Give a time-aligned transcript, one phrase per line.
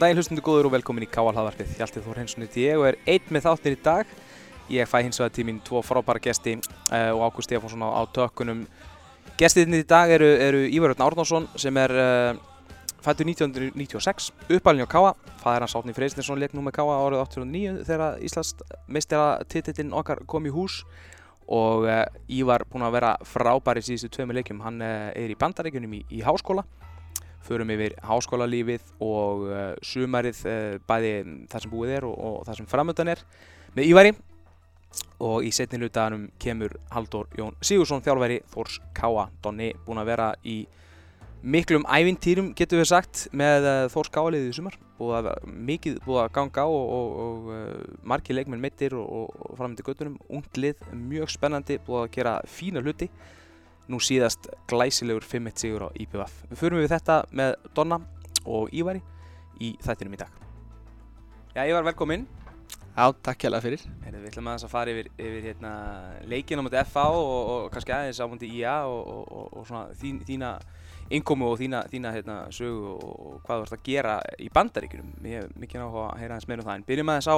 [0.00, 1.74] Góðan daginn hlustundu góður og velkomin í Káalhaðvarpið.
[1.76, 4.14] Hjaltið Þór Hensson heiti ég og er einn með þáttir í dag.
[4.72, 8.62] Ég fæ hins vegar mín tvo frábæra gesti uh, og Ágúst Stefánsson á, á tökkunum.
[9.36, 12.40] Gestiðinni í dag eru, eru Ívar Örn Árnánsson sem er uh,
[13.04, 15.12] fættur 1996, uppalinn á Káa.
[15.44, 18.56] Fæðir hans Átni Freysninsson leik nú með Káa árið 89 þegar Íslands
[18.88, 20.80] meistera titillinn okkar kom í hús.
[21.44, 24.64] Og uh, Ívar búinn að vera frábær í síðustu tveimu leikjum.
[24.64, 26.64] Hann er í bandaríkunum í, í háskóla
[27.46, 31.12] förum yfir háskólalífið og uh, sumarið uh, bæði
[31.50, 33.22] það sem búið er og, og það sem framöndan er
[33.76, 34.12] með Ívari.
[35.22, 40.30] Og í setni hlutaðanum kemur Haldur Jón Sigursson þjálfæri Þórs Káa Donni búinn að vera
[40.42, 40.62] í
[41.40, 44.78] miklum ævintýrum getur við sagt með uh, Þórs Káa liðið í sumar.
[45.00, 45.28] Búið að
[45.70, 50.58] mikið búið að ganga á og, og, og margi leikmenn mittir og, framöndi göttunum, ungt
[50.60, 53.08] lið mjög spennandi, búið að gera fína hluti
[53.90, 56.44] nú síðast glæsilegur 5-1 sigur á IPVF.
[56.50, 58.00] Við förum við þetta með Donna
[58.46, 59.02] og Ívari
[59.60, 60.36] í þættinum í dag.
[61.56, 62.28] Já, Ívar, velkomin.
[62.90, 63.82] Já, takk hjálpa fyrir.
[64.04, 65.72] Heyrðu, við ætlum aðeins að fara yfir, yfir hérna,
[66.28, 69.94] leikinn á mútið FA og, og kannski aðeins á mútið IA og, og, og svona
[70.00, 70.50] þín, þína
[71.16, 75.12] innkomu og þína, þína hérna, sögu og hvað þú ert að gera í bandaríkunum.
[75.26, 76.80] Ég hef mikið náttúrulega að heyra aðeins meira um það.
[76.80, 77.36] En byrjum aðeins á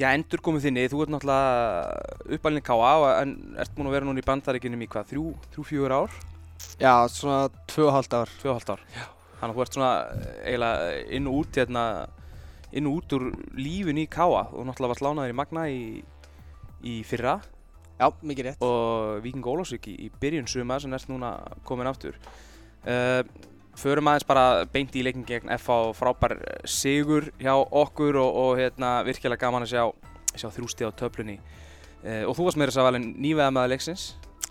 [0.00, 2.92] Já, endur komið þinni, þú ert náttúrulega uppalinn K.A.
[3.20, 6.14] en ert múin að vera núna í bandaríkinum í hvað, þrjú, þrjú, fjögur ár?
[6.80, 8.32] Já, svona tvö og halvt ár.
[8.40, 9.04] Tvö og halvt ár, já.
[9.42, 9.92] Þannig að þú ert svona
[10.46, 11.84] eiginlega inn og út hérna,
[12.72, 14.46] inn og út úr lífin í K.A.
[14.48, 15.82] og náttúrulega varst lánaður í Magna í,
[16.88, 17.36] í fyrra.
[18.00, 18.64] Já, mikið rétt.
[18.64, 21.34] Og Viking Ólásvík í, í byrjun suma sem ert núna
[21.68, 22.16] komin aftur.
[22.82, 23.20] Uh,
[23.80, 26.34] Förum aðeins bara beint í leikin gegn FH frábær
[26.68, 29.84] sigur hjá okkur og, og hérna, virkilega gaman að sjá,
[30.36, 31.38] sjá þrjústi á töflunni.
[32.02, 34.06] Uh, og þú varst meira svo vel en nýveða með leiksins.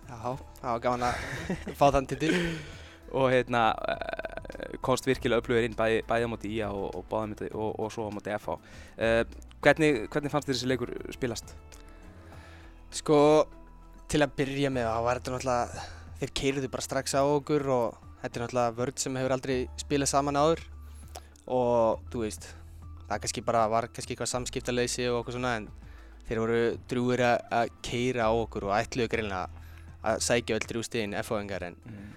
[0.07, 2.33] Já, það var gaman að fá þann titil.
[3.21, 7.15] og hérna, uh, komst virkilega upplöður inn bæði, bæði á móti IA og, og,
[7.51, 8.59] og, og svo á móti FH.
[8.97, 9.23] Uh,
[9.61, 11.53] hvernig, hvernig fannst þér þessi leikur spilast?
[12.91, 13.17] Sko,
[14.11, 15.89] til að byrja með það var þetta náttúrulega,
[16.21, 20.11] þeir keirðu bara strax á okkur og Þetta er náttúrulega vörð sem hefur aldrei spilað
[20.11, 20.63] saman áður.
[21.51, 22.47] Og þú veist,
[23.07, 25.67] það kannski bara var kannski eitthvað samskiptaleysi og okkur svona en
[26.27, 29.49] þeir voru drúir að keira á okkur og ætluðu greinlega
[30.01, 32.09] að sækja öll drú stíðin F-fóðingar en mm.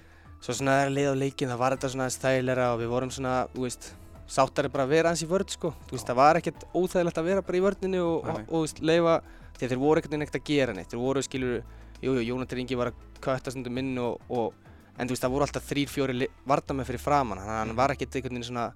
[0.45, 3.35] svo svona þegar leið á leikin það var þetta svona stælæra og við vorum svona,
[3.53, 3.89] þú veist,
[4.31, 7.29] sáttari bara að vera hans í vörð sko, þú veist, það var ekkert óþægilegt að
[7.29, 9.17] vera bara í vörðinu og, og, og, og leifa,
[9.59, 11.59] því þeir voru ekkert neitt að gera neitt, þeir voru, skilur,
[12.01, 14.55] jú, jú, Jónatan Ingi var að kötta stundum inn og
[14.99, 17.95] en þú veist það voru alltaf þrýr, fjóri varnamenn fyrir framann þannig að hann var
[17.95, 18.67] ekkert einhvern veginn svona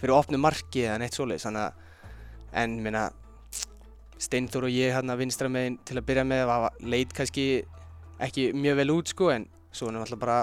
[0.00, 1.48] fyrir opnu marki eða neitt svoleiðis.
[1.50, 1.72] Að
[2.60, 3.08] en minna
[4.20, 7.44] Steintor og ég hérna vinstra meginn til að byrja með var leit kannski
[8.20, 10.40] ekki mjög vel út sko en svo erum við alltaf bara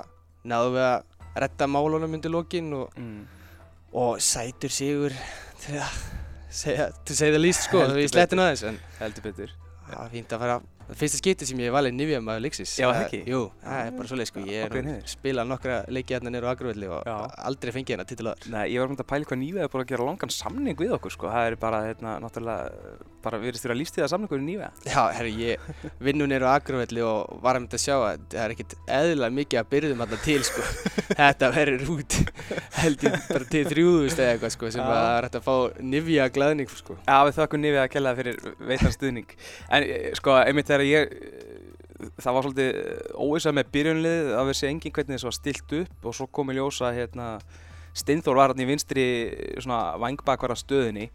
[0.47, 3.19] náðu við að retta málunum undir lókin og, mm.
[4.01, 5.13] og sætur sigur
[5.61, 5.99] til að
[6.49, 9.53] segja það líst sko við slettum aðeins en heldur betur.
[9.85, 10.57] Það var fínt að fara
[10.95, 13.19] Fyrsta skipti sem ég valið Nivea maður Lixis Já, það ekki?
[13.27, 14.43] Jú, það er bara svolítið sko.
[14.47, 17.15] Ég er spilað nokkra leiki hérna nýra á Agrúvelli og Já.
[17.49, 19.91] aldrei fengið hérna titilaður Nei, ég var myndið að pæla hvað Nivea er búin að
[19.91, 21.25] gera langan samning við okkur sko.
[21.33, 22.63] Það er bara, hérna, náttúrulega
[23.27, 24.69] bara að líst því að samningur í Nivea.
[24.87, 25.57] Já, herru, ég
[25.99, 29.27] vinnu nýra á Agrúvelli og var að mynda að sjá að það er ekkert eðla
[29.35, 30.61] mikið að byrðum hérna til sko.
[31.19, 32.11] Þetta verður út
[32.77, 35.55] held ég bara til þrjúðust eða eitthvað sko sem að það er hægt að fá
[35.91, 36.93] Nivea glæðning sko.
[37.03, 37.83] Já, við þakkum Nivea
[40.76, 41.15] að þegar ég
[42.21, 42.75] það var svolítið
[43.17, 46.53] óvisa með byrjunlið að við sé engin hvernig þess var stilt upp og svo kom
[46.53, 47.29] í ljósa hérna,
[47.97, 49.05] Steinþór var hérna í vinstri
[49.65, 51.07] vangbakvara stöðinni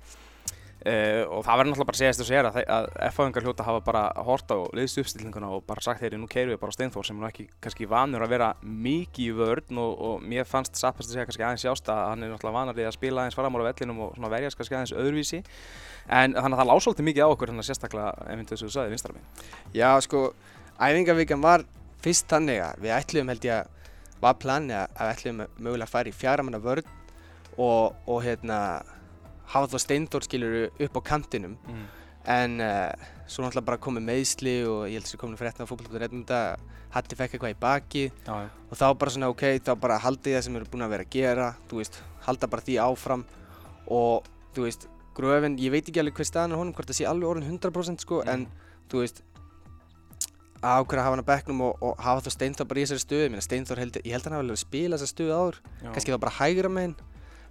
[0.82, 4.03] uh, og það verður náttúrulega bara að segja þess að, að F-fáingar hljóta hafa bara
[4.26, 7.26] hort á liðst uppstillinguna og bara sagt þeirri nú keirum við bara Steinþór sem er
[7.28, 11.26] ekki kannski vanur að vera mikið í vörn og, og mér fannst Sappast að segja
[11.28, 14.10] kannski aðeins jást að hann er náttúrulega vanarið að spila aðeins fram á vellinum og
[14.32, 15.41] verjast kannski aðeins öðruvísi.
[16.09, 18.91] En þannig að það lág svolítið mikið á okkur hérna sérstaklega ef við þessu sagði
[18.91, 19.26] vinstra minn
[19.77, 20.21] Já sko
[20.83, 21.62] æfingavíkan var
[22.03, 23.30] fyrst þannig að við ætluðum
[29.53, 31.89] hafa þá steindór skiluru upp á kantinum mm.
[32.34, 35.66] en uh, svo náttúrulega bara komið meðsli og ég held að það komið fyrir eftir
[35.66, 38.49] á fólkvöldur Hatti fekk eitthvað í baki já, já.
[38.69, 41.15] og þá bara svona ok, þá bara haldi það sem erum búin að vera að
[41.15, 41.95] gera þú veist,
[42.27, 43.22] halda bara því áfram
[43.89, 44.84] og þú veist,
[45.16, 48.04] gröfin, ég veit ekki alveg hvað staðan er honum, hvort það sé alveg orðin 100%
[48.04, 48.34] sko, mm.
[48.34, 49.22] en þú veist
[50.63, 53.04] að ákveða að hafa hann á bekknum og, og hafa þá Steinþór bara í þessari
[53.07, 55.59] stöðu ég, Steinþór held, ég held að hann hafa vel að spila þessa stöðu áður
[55.65, 55.89] Já.
[55.89, 56.95] kannski þá bara hægra með hann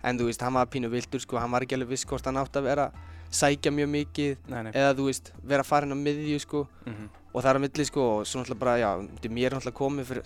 [0.04, 2.38] en þú veist, hann var pínu vildur sko, hann var ekki alveg viss hvort hann
[2.38, 2.92] átti að vera
[3.32, 4.72] sækja mjög mikið nei, nei.
[4.76, 7.10] eða þú veist, vera farin á miðju sko mm -hmm.
[7.34, 8.90] og það er á milli sko og svo náttúrulega bara, já,
[9.30, 10.24] mér er náttúrulega komið fyrir,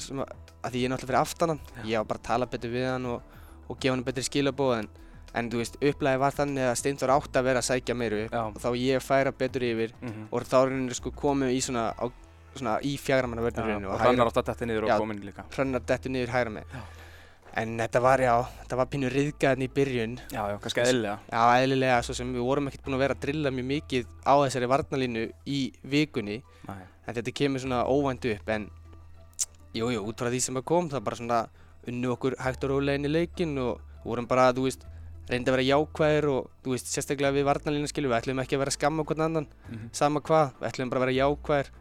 [0.63, 3.06] að því ég er náttúrulega fyrir aftanan, ég var bara að tala betur við hann
[3.06, 3.22] og,
[3.69, 4.88] og gefa hann betri skilabóð en,
[5.36, 8.31] en þú veist, upplæði var þannig að Steinþór átti að vera að sækja meir upp
[8.31, 8.42] Já.
[8.48, 10.27] og þá ég færa betur yfir Mhm.
[10.31, 12.10] og þá er henni sko komið í svona, á,
[12.56, 14.98] svona í fjagramanna Já, vörnurinu og hrannar átt að detta niður og Já.
[14.98, 15.44] komin líka.
[15.51, 15.81] hrannar
[17.55, 21.19] en þetta var já, þetta var pínu riðgæðin í byrjun Já, já, kannski eðlilega.
[21.31, 24.33] já, eðlilega, svo sem við vorum ekkert búin að vera að drilla mjög mikið á
[24.43, 26.81] þessari varnalínu í vikunni Nei.
[27.07, 28.67] en þetta kemur svona óvænt upp en
[29.75, 31.39] jú, jú, út frá því sem að kom það bara svona
[31.87, 34.83] unnu okkur hægt og rólega inn í leikinn og vorum bara, þú veist
[35.29, 38.61] reyndi að vera jákvæðir og þú veist, sérstaklega við varnalínu skilum við ætlum ekki að
[38.65, 39.87] vera að skamma hvern annan Mhm.
[39.95, 41.71] sama hvað, við ætlum bara að vera jákvæðir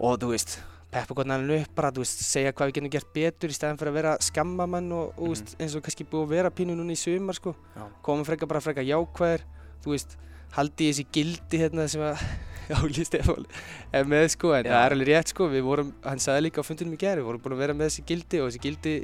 [0.00, 0.58] og þú veist,
[0.90, 3.78] peppa hvern annan upp bara, þú veist, segja hvað við getum gert betur í stæðan
[3.78, 6.74] fyrir að vera skammamann og, og þú veist, eins og kannski búið að vera pínu
[6.78, 7.84] núna í sumar sko, Já.
[8.02, 9.44] komum frekar bara frekar jákvæðir,
[9.84, 10.16] þú veist
[10.56, 12.24] haldi þessi gildi hérna sem að
[12.70, 13.46] Jáli Stefán
[13.94, 14.72] er með sko en Já.
[14.74, 17.28] það er alveg rétt sko, við vorum, hann sagði líka á fundinum í gerð, við
[17.30, 18.94] vorum búin að vera með þessi gildi og þessi gildi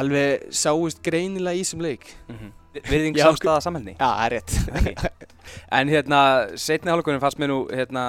[0.00, 2.52] alveg sáist greinilega í þessum leik Mhm.
[2.70, 3.96] Virðing samstaða samhælni.
[3.98, 5.26] Já, það er rétt.
[5.74, 6.20] En hérna,
[6.60, 8.04] setni hálfleikurinn fannst mér nú, hérna,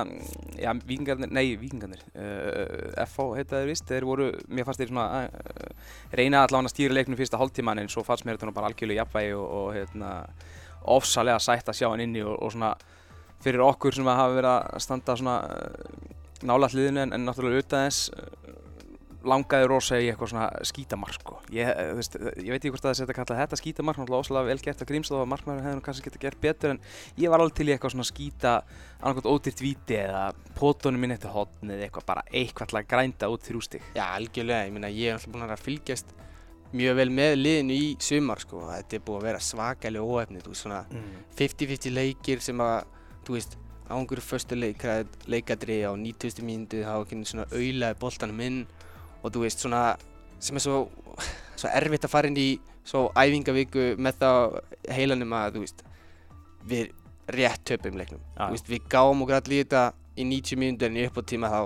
[0.62, 5.08] já, vikingarnir, nei, vikingarnir, uh, FH heita þeir vist, þeir voru, mér fannst þeir svona,
[5.26, 9.02] uh, reyna allavega að stýra leiknum fyrsta hálftíman en svo fannst mér þetta bara algjörlega
[9.02, 10.12] jafnvægi og, og hérna,
[10.94, 12.76] ofsalega sætt að sjá hann inni og, og svona,
[13.42, 17.82] fyrir okkur sem að hafa verið að standa svona uh, nála hliðinu en, en náttúrulega
[17.90, 18.61] uh,
[19.28, 21.38] langaði rosa í eitthvað svona skítamark sko.
[21.54, 24.24] Ég, eh, veist, ég veit ekki hvort að það setja að kalla þetta skítamark, náttúrulega
[24.26, 26.80] óslega vel gert að grímstóð og markmæður hefði nú kannski getað gert betur en
[27.22, 28.54] ég var alveg til í eitthvað svona skíta
[29.02, 30.24] annarkot ódýrt víti eða
[30.58, 33.82] pótunum minn eftir hotn eða eitthvað bara eitthvað að grænda út þrjú stig.
[33.94, 36.14] Já, algjörlega, ég meina ég er alltaf búin að fylgjast
[36.72, 40.86] mjög vel með liðinu í sumar sko, þetta er búið að vera svakalega veist svona
[40.92, 41.26] Mm.
[41.36, 42.86] 50-50 leikir sem að,
[43.28, 43.58] þú veist,
[43.92, 44.86] á einhverju förstu leik,
[45.28, 46.42] leikadri á 90.
[46.48, 48.62] mínútu, þá ekki svona auðlaði boltanum inn
[49.22, 49.84] og þú veist svona,
[50.42, 50.84] sem er svo,
[51.56, 52.50] svo erfitt að fara inn í
[52.88, 54.58] svo æfingavíku með það
[54.90, 55.84] heilanum að, þú veist,
[56.72, 56.92] við
[57.32, 59.84] rétt töpum leiknum, veist, við gáum okkur allir í þetta
[60.18, 61.62] í 90 mínútur en í uppáttíma þá,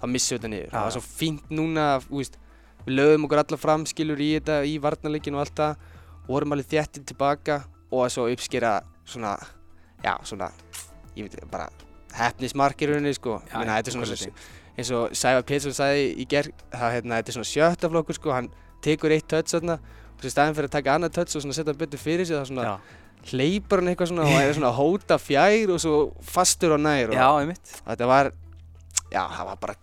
[0.00, 2.38] þá missum við þetta niður, það var svo fínt núna, veist,
[2.84, 5.86] við lögum okkur allar fram, skilur í þetta, í varnarleikinu og allt það,
[6.20, 8.76] og vorum alveg þéttir tilbaka og að svo uppskera
[9.08, 9.34] svona,
[10.04, 10.52] já, svona,
[11.16, 11.66] ég veit bara,
[12.16, 13.38] hefnismarkir rauninni, sko.
[13.46, 14.32] Já, Ég meina, þetta er svona, leyti.
[14.80, 18.32] eins og Sævar Pétursson sagði í gerð, það, hérna, þetta er svona sjötta flokkur, sko,
[18.36, 18.48] hann
[18.84, 21.56] tekur eitt touch þarna, og svo í staðinn fyrir að taka annað touch og svona
[21.56, 22.74] setja hann betur fyrir sig, það svona, Já,
[23.34, 27.18] hleypar hann eitthvað svona og er svona hóta fjær og svo fastur og nær og
[27.20, 27.74] já, einmitt.
[27.84, 28.30] þetta var,
[29.12, 29.76] já, það var bara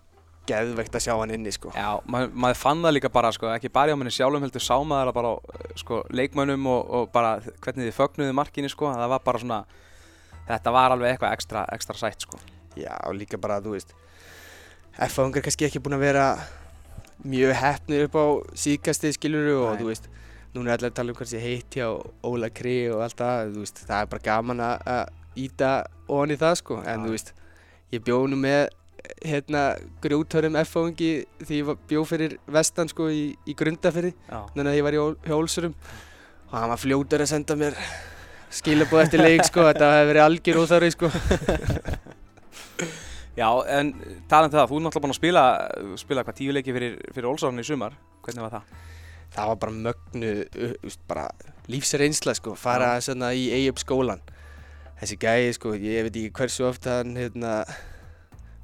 [0.47, 1.69] geðveikt að sjá hann inni, sko.
[1.75, 4.77] Já, maður, maður fann það líka bara, sko, ekki bara hjá manni sjálfum heldur sá
[4.79, 8.87] maður það bara á, eh, sko, leikmönnum og, og bara hvernig þið fögnuðu markinu, sko,
[8.95, 9.57] það var bara svona,
[10.47, 12.39] þetta var alveg eitthvað ekstra, ekstra sætt, sko.
[12.77, 13.93] Já, og líka bara, þú veist,
[15.07, 16.25] F-fangar kannski ekki búin að vera
[17.25, 18.25] mjög heppnir upp á
[18.57, 19.81] síðkastið skiluru og Nei.
[19.81, 20.07] þú veist,
[20.55, 21.87] núna er allir að tala um hversi heitt hjá
[22.25, 25.71] Óla Kri og allt það, þú veist, það er bara gaman að að íta
[26.09, 27.05] ofan í það sko, en Já.
[27.05, 27.33] þú veist,
[27.93, 28.63] ég bjó nú með
[29.23, 29.61] hérna
[30.03, 31.11] grjótörum F-fangi
[31.45, 34.93] því ég var- bjó fyrir vestan sko í, í grundafyrði, Já, þannig að ég var
[34.97, 35.75] í Ól- hjá Ólsurum
[36.51, 37.77] og hann var fljótur að senda mér
[38.53, 41.11] skilabóð eftir leik sko, þetta hefði verið algjör óþarri sko.
[43.37, 43.91] Já, en
[44.29, 45.43] talandi um það, þú er náttúrulega búinn að spila,
[46.01, 47.93] spila hvað tíu leiki fyrir, fyrir Olsson í sumar,
[48.25, 48.63] hvernig var það?
[49.35, 51.27] það var bara mögnu uh, úst, bara
[51.67, 54.23] lífsreynsla sko, fara svona í Eyjup skólan
[55.01, 57.59] þessi gæi sko, ég veit ekki hversu oft hann hérna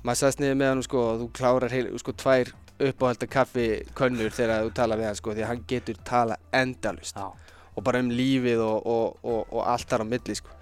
[0.03, 4.33] maður saðst niður með hann sko og þú klárar heil, sko tvær uppáhalda kaffi könnur
[4.33, 7.27] þegar þú tala við hann sko því að hann getur tala endalust Já,
[7.73, 10.57] og bara um lífið og, og, og, og allt þar á milli sko.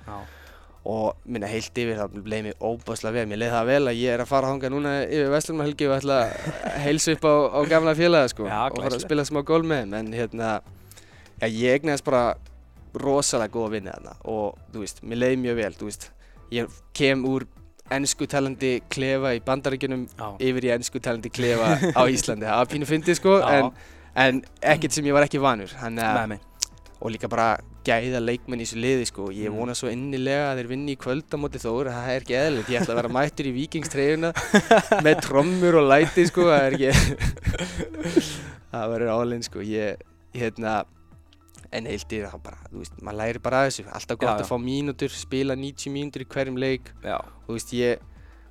[0.92, 4.16] Og minna heilt yfir þá leið mér óbáslega vel, mér leið það vel að ég
[4.16, 7.94] er að fara þangað núna yfir Vestlumhelgi og ætla að heilsa upp á, á gamla
[8.00, 10.56] félaga sko Já, og fara að spila smá gól með en hérna,
[11.38, 12.24] já ég egnaðist bara
[12.98, 16.10] rosalega góða vinni þarna og þú veist, mér leiði mjög vel, veist
[16.52, 17.46] ég kem úr
[17.92, 20.28] ennsku talandi klefa í bandaríkjunum já.
[20.40, 22.48] yfir í ennsku talandi klefa á Íslandi.
[22.48, 23.70] Það var pínu fyndið sko en,
[24.16, 24.42] en
[24.74, 25.74] ekkert sem ég var ekki vanur.
[25.82, 26.00] Hann.
[27.02, 27.48] Og líka bara
[27.88, 29.30] gæða leikmenn í þessu liði sko.
[29.34, 29.58] ég Mm.
[29.58, 32.70] vona svo innilega að þeir vinni í kvöld á móti Þór, það er ekki eðlilegt
[32.70, 34.34] ég ætla að vera mættur í vikingstreyjuna
[35.06, 36.46] með trommur og læti sko.
[36.46, 37.62] það er ekki
[38.72, 39.64] það verður álinn sko.
[39.66, 40.04] ég,
[40.38, 40.84] hérna
[41.72, 44.44] en heilt í það bara, þú veist, maður læri bara þessu alltaf gott Já, já.
[44.46, 47.18] að fá mínútur, spila 90 mínútur í hverjum leik Já,
[47.48, 48.02] þú veist, ég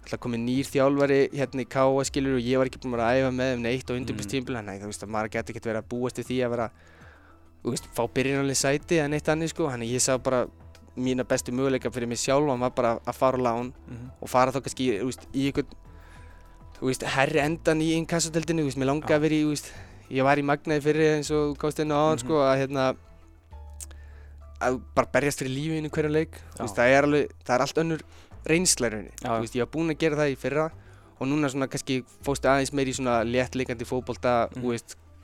[0.00, 3.10] ætla komið nýr þjálfari hérna í Káa skilur og ég var ekki búinn að vera
[3.10, 3.98] að æfa með þeim neitt á Mm.
[4.00, 6.52] undirbúrstímpil þannig að þú veist að maður geti ekkert verið að búast við því að
[6.56, 6.68] vera
[7.62, 10.46] þú veist, fá byrjunarlega sæti eða neitt annir sko, þannig að ég sá bara
[10.96, 14.10] mína bestu möguleika fyrir mig sjálfan var bara að fara á lán mhm.
[14.20, 15.78] og fara þá kannski þú veist, í einhvern
[16.80, 17.92] veist, herri endan í
[18.64, 19.54] veist, mér langaði að vera í,
[20.10, 22.24] ég var í magnaði fyrir eins og komst inn á áðan, Mhm.
[22.24, 22.96] sko, að hérna
[24.60, 26.36] að bara berjast fyrir lífinu hverjum leik.
[26.58, 28.02] Það er alveg, það er allt önnur
[28.44, 30.70] í veist, ég var búinn að gera það í fyrra
[31.20, 34.62] og núna svona kannski fóstu aðeins meir í svona léttleikandi fótbolta, Mhm.
[34.62, 34.72] þú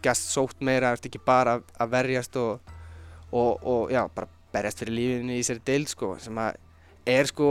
[0.06, 2.74] gast sótt meira, ert ekki bara að- að verjast og,
[3.32, 6.54] og, og já, bara berjast fyrir lífinu í þessari deild sko, sem að
[7.06, 7.48] er sko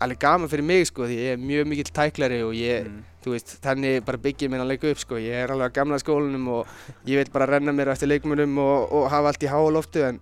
[0.00, 3.02] alveg gaman fyrir mig sko, því ég er mjög mikill tæklari og ég, Mm.
[3.24, 5.98] þú veist, þannig bara byggja ég minna leik upp sko, ég er alveg á gamla
[6.00, 6.66] skólanum og
[7.04, 10.00] ég vil bara renna mér á eftir leikmunum og, og hafa allt í háa loftu
[10.06, 10.20] en,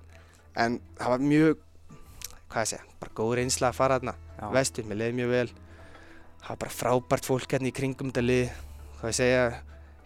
[0.57, 1.61] en það var mjög,
[2.51, 4.15] hvað ég segja, bara góð reynsla að fara þarna,
[4.57, 5.49] vestur, mér leiði mjög vel,
[6.43, 8.51] það var bara frábært fólk hérna í kringum þetta lið,
[8.99, 9.45] hvað ég segja,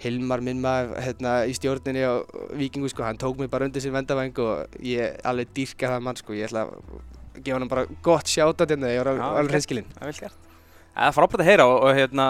[0.03, 2.27] Hilmar minn maður hérna í stjórninni á
[2.59, 6.19] Víkingu sko, hann tók mig bara undir sin vendavæng og ég alveg dýrka það mann
[6.19, 9.53] sko, ég ætla að gefa hann bara gott sjáta hérna, ég var alveg ok.
[9.55, 9.93] hreinskilinn.
[9.95, 10.51] Það er vel gert.
[10.93, 12.27] Það er frábært að heyra og, og hérna,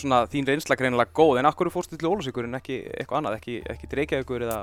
[0.00, 3.58] svona þín reynsla greinilega góð, en akkur fórstu til Ólusíkur en ekki eitthvað annað, ekki,
[3.74, 4.60] ekki til Reykjavíkur eða,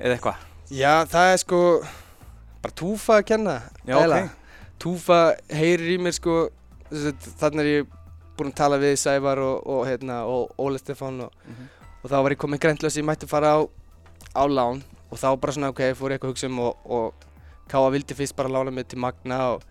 [0.00, 0.46] eða eitthvað?
[0.70, 1.60] Já, það er sko
[2.60, 4.26] bara túfa að kenna Já, eiginlega.
[4.26, 4.36] ok.
[4.80, 5.20] Túfa
[5.52, 6.36] heyrir í mér sko
[6.90, 7.96] þannig er ég
[8.40, 11.68] búinn að tala við Sævar og, og, hérna, og Óli Stefán og, Mhm.
[12.02, 13.60] og þá var ég komið græntlös ég mætti fara á,
[14.34, 17.14] á lán og þá bara svona ok, fór ég eitthvað að hugsa um og, og
[17.70, 19.62] Káa vildi fyrst bara lána mig til Magna og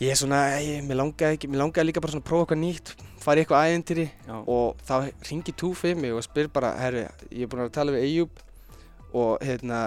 [0.00, 2.60] ég er svona, ég, mér langaði ekki, mér langaði líka bara svona að prófa eitthvað
[2.62, 4.06] nýtt, fara í eitthvað æðintýri
[4.48, 7.92] og þá ringi Túfa í mig og spyr bara, herru, ég er búinn að tala
[7.92, 8.30] við Eyjúb
[9.12, 9.80] og hérna,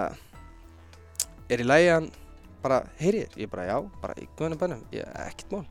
[1.50, 2.10] er í lagi að hann
[2.62, 3.38] bara, heyri þér?
[3.42, 5.66] Ég bara, já, bara í guðanum bænum, ég, ekkert mál.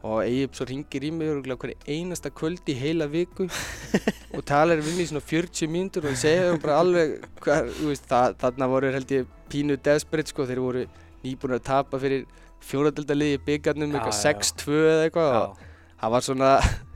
[0.00, 3.44] Og Eyjúb svo ringir í mig hverju einasta kvöld í heila viku
[4.36, 8.06] og talar við mig í svona 40 mínútur og segja bara alveg, hver, þú veist,
[8.08, 10.86] það, þarna voru held ég pínu desperate sko, þeir voru
[11.24, 12.24] nýbúin að tapa fyrir
[12.64, 14.54] fjóradeldaliði í byggarnum, Já, eitthvað já, já.
[14.64, 15.60] 6-2 eða eitthvað og
[16.00, 16.50] það var svona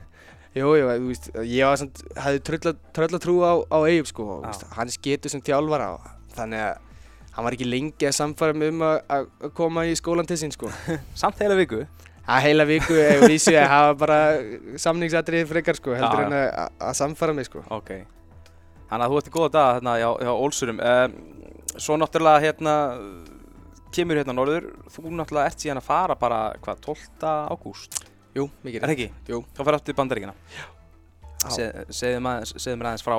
[0.57, 0.89] jú, jú,
[1.43, 5.33] ég var samt, hafði trölla, trölla trú á, á Eyjub sko, og, veist, hans getur
[5.33, 6.81] sem þjálfara og þannig að
[7.35, 10.69] hann var ekki lengi að samfara mig um að koma í skólan til sín sko.
[11.19, 11.81] Samt heila viku.
[12.25, 12.95] Að heila viku
[13.29, 14.17] vísi að hafa bara
[14.81, 16.47] samningsatriði frekar sko, heldur en að,
[16.79, 17.61] að- samfara mig sko.
[17.75, 17.91] Ok.
[18.89, 20.09] Þannig að þú ert í góða daga hérna hjá,
[20.45, 20.79] Ólsurum.
[20.81, 21.15] Um,
[21.81, 22.75] svo náttúrulega hérna,
[23.95, 27.33] kemur hérna norður, þú náttúrulega ert síðan að fara bara, hvað, 12.
[27.53, 27.99] ágúst?
[28.35, 29.09] Jú, mikið Er það ekki?
[29.31, 29.41] Jú.
[29.55, 30.33] Þá aftur í bandaríkina.
[30.55, 30.65] Já.
[31.53, 33.15] Se, segðu mér aðeins frá,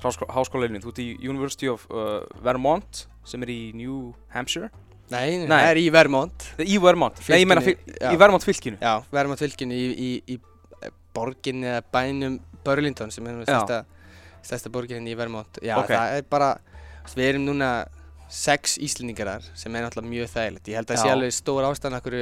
[0.00, 0.80] frá skó- háskólalinni.
[0.82, 4.70] Þú ert í University of uh, Vermont sem er í New Hampshire.
[5.12, 6.46] Nei, nei, það er í Vermont.
[6.62, 7.20] Í Vermont.
[7.30, 8.78] Nei, ég meina Fylkinu, fyl, í Vermont fylkinu.
[8.82, 10.38] Já, Vermont fylginu í, í, í
[10.82, 13.84] eh, borginni eða bænum Burlington sem er stærsta,
[14.46, 15.60] stærsta borginni í Vermont.
[15.62, 15.92] Já, Ok.
[15.94, 16.50] það er bara,
[17.14, 17.70] við erum núna
[18.32, 20.70] sex Íslendingar þar sem er náttúrulega mjög þægilegt.
[20.72, 22.18] Ég held að það sé alveg stór ástæðan okkur,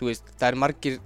[0.00, 0.98] þú veist, það er margir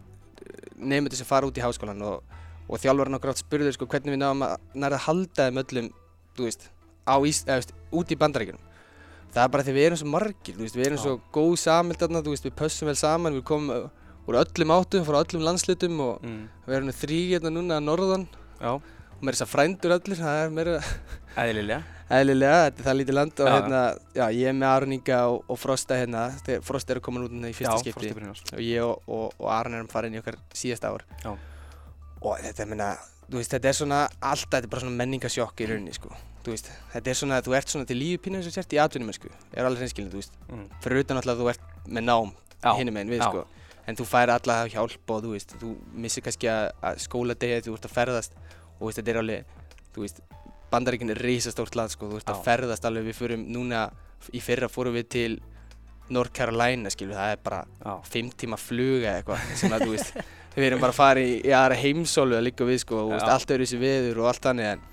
[0.80, 2.22] nefndir sem fara út í háskólan og,
[2.64, 5.90] og þjálfarinn okkur átt spurður sko, hvernig við náðum að, nærða að halda þeim öllum,
[6.38, 6.70] þú veist,
[7.04, 8.72] á Ís, eða, veist, út í bandaríkjunum
[9.34, 12.20] Það er bara því við erum svo margir, veist, við erum svo góð samild þarna,
[12.28, 13.88] veist, við pössum vel saman, við komum uh,
[14.30, 16.44] úr öllum áttum, frá öllum landslutum og Mm.
[16.68, 18.28] við erum þrý hérna núna að norðan
[18.62, 20.76] Já, og mér er þess að frændur allir, það er meira
[21.36, 21.80] eðlilega.
[22.18, 23.54] eðlilega, þetta er það lítið land og Já.
[23.56, 23.80] hérna,
[24.14, 26.22] já, ég er með Aron Inga og, og Frosta hérna,
[26.62, 29.74] Frosta er að koma út hérna í fyrsta skipti og ég og, og, og Aron
[29.80, 31.34] erum farin í okkar síðasta ár Já.
[32.24, 32.92] Og þetta, minna,
[33.28, 36.12] þú veist, þetta er svona alltaf, þetta er bara svona menningasjokk í rauninni, sko.
[36.44, 38.80] Þú veist, þetta er svona, þú ert svona til lífi pínu eins og sért í
[38.80, 40.38] atvinnum, sko, er alveg veist.
[40.50, 40.66] Mm.
[40.84, 42.32] fyrir utan alltaf að þú ert með nám
[42.64, 43.46] Já, hinum einn við, sko.
[43.84, 47.74] En þú fær alla hjálp og þú veist, þú missir kannski að, að skóladegi þú
[47.76, 48.38] ert að ferðast.
[48.80, 49.58] Og þetta er alveg,
[49.92, 50.22] þú veist
[50.72, 53.84] Bandaríkin er risastórt land, sko, þú ert að ferðast alveg, við förum núna,
[54.32, 55.32] í fyrra fórum við til
[56.12, 57.92] North Carolina, skilur, það er bara Já.
[58.08, 60.18] fimm tíma fluga eitthvað, sem að, þú veist
[60.56, 63.30] við erum bara að fara í, í aðra heimsólu að líka við, sko, og veist,
[63.34, 64.90] allt öðru þessi veður og allt þannig, en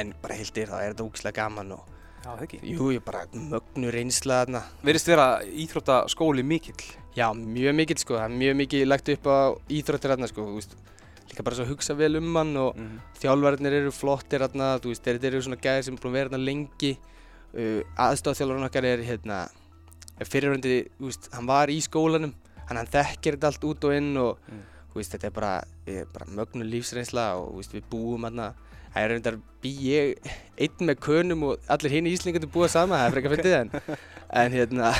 [0.00, 1.86] en bara hildir, þá er þetta ógislega gaman og,
[2.20, 2.60] Já, það ekki.
[2.76, 5.26] jú, ég bara mögnu reynsla þarna Verðist vera
[5.64, 6.76] íþróttaskóli mikill.
[7.16, 9.38] Já, mjög mikill sko, það er mjög mikið lagt upp á
[9.72, 10.76] íþróttir hérna sko, veist,
[11.30, 13.00] líka bara svo að hugsa vel um hann og Mm.
[13.20, 14.44] þjálfarinnir eru flottir
[14.92, 16.92] veist, þeir eru svona gæðir sem er búin að vera hérna lengi,
[17.54, 19.40] uh, aðstofþjálfarinn okkar er hérna,
[20.20, 20.26] er
[21.00, 22.34] veist, hann var í skólanum,
[22.70, 24.64] hann, hann þekkir þetta allt út og inn og, Mm.
[24.94, 25.52] veist, þetta er bara,
[26.14, 28.48] bara mögnu lífsreynsla og, veist, við búum hérna,
[28.94, 32.96] það er reyndar bý ég einn með könum og allir hinn í Íslingandi búa sama,
[32.98, 33.70] það er frekar fyndið en,
[34.42, 34.90] en hérna,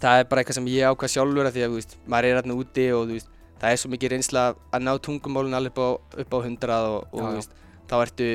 [0.00, 2.56] það er bara eitthvað sem ég ákvað sjálfur að því að veist, maður er hérna
[2.60, 3.12] úti og
[3.60, 5.78] það er svo mikið reynsla að ná tungumálun alveg
[6.24, 7.74] upp á, hundrað og, og Já, já.
[7.90, 8.28] þá ertu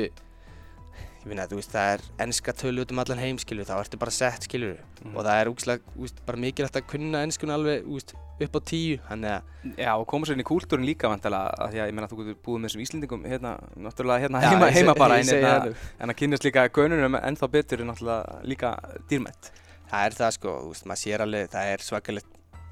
[1.20, 3.74] ég finna að þú veist, það er ennska tölu út um allan heim, skilur, þá
[3.82, 5.16] ertu bara sett, skilur, Mhm.
[5.16, 8.98] og það er úkslega, úst, bara mikilvægt að kunna ennskun alveg, úst, upp á tíu,
[9.10, 9.42] að,
[9.76, 12.12] Já, og koma sér inn í kúltúrin líka vantilega, að því að ég meina að
[12.14, 15.44] þú getur búið með þessum Íslendingum hérna, náttúrulega hérna Já, heima, heima bara, en, segi
[15.44, 18.70] hérna, en að kynast líka gönunum ennþá betur er náttúrulega líka
[19.10, 19.50] dýrmætt.
[19.90, 22.26] það er það, sko, úst, maður sér alveg, það er svakalegt,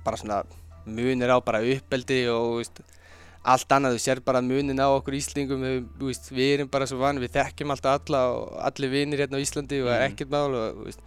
[0.05, 0.43] bara svona
[0.87, 2.65] munir á bara uppeldi og,
[3.49, 7.25] allt annað, þú sér bara munin á okkur Íslingum, við, við erum bara svo vanið,
[7.27, 10.13] við þekkjum alltaf alla og allir vinir hérna á Íslandi og það er Mhm.
[10.13, 11.01] ekkert mál og, veist,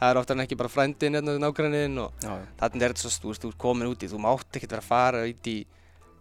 [0.00, 2.44] það er oftar en ekki bara frændin hérna nágrannin og Já, já.
[2.60, 5.50] þannig er þetta svo, þú ert komin úti, þú mátt ekkert vera að fara út
[5.50, 5.56] í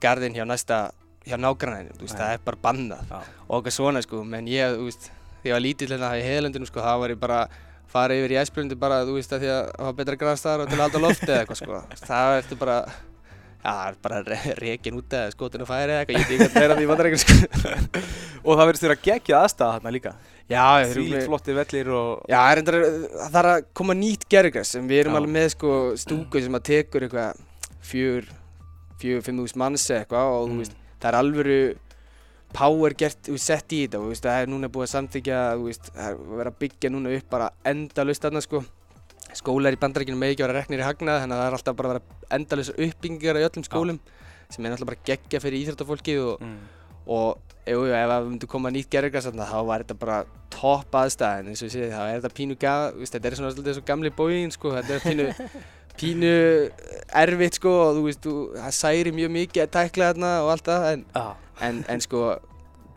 [0.01, 0.79] garðin hjá næsta,
[1.27, 1.37] hjá
[2.01, 2.23] veist, Nei.
[2.23, 3.21] það er bara bannað Já.
[3.49, 5.11] og okkar svona, sko, menn ég, þú veist,
[5.43, 7.47] þegar ég var lítill hérna í heðlendinu, sko, þá var ég bara
[7.87, 10.67] fara yfir í æsbjörndi bara, þú veist, að því að hafa betra græs þar og
[10.69, 12.77] til að halda lofti eða eitthvað, sko, það ertu bara,
[13.67, 16.47] það er bara re rekin út eða skotin og færi eða eitthvað, ég veit ekki
[16.47, 17.37] hvað það er að því vandarækjum, sko.
[18.47, 20.11] Og það verðist þér að gegja aðstæða þarna líka.
[20.47, 22.11] Já, Því flotti vellir og...
[22.31, 22.85] Já, er það
[23.33, 25.19] þarf að koma nýtt gerðugræs sem við erum Já.
[25.19, 27.41] alveg með sko stúku sem að tekur eitthvað
[27.89, 28.29] fjör,
[29.01, 30.61] fjör, fimm þúsund manns eitthvað og Mm.
[30.63, 31.59] veist, það er alvöru
[32.55, 35.41] power gert, veist, sett í þetta og það er núna búið að samþykja,
[35.91, 38.63] það er verið að byggja núna upp bara endalaust þarna sko
[39.37, 41.77] skólar í bandarækjunum með ekki að vera reknir í hagnað þannig að það er alltaf
[41.79, 43.99] bara að vera endalaust uppbyggingar í öllum skólum
[44.49, 46.57] sem er náttúrulega bara geggja fyrir íþróttafólkið og, Mm.
[47.07, 50.17] og jú, ef það myndi koma nýtt gerðugræs þarna þá var þetta bara
[50.51, 53.51] topp aðstæðin eins og ég segi þá er þetta pínu gaf, veist, þetta er svona
[53.55, 55.27] svolítið svo gamli bóin sko, þetta er pínu,
[55.99, 56.31] pínu
[57.23, 60.67] erfitt sko og þú veist, þú, það særi mjög mikið að tækla þarna og allt
[60.71, 61.25] það en, Já.
[61.69, 62.23] en, en sko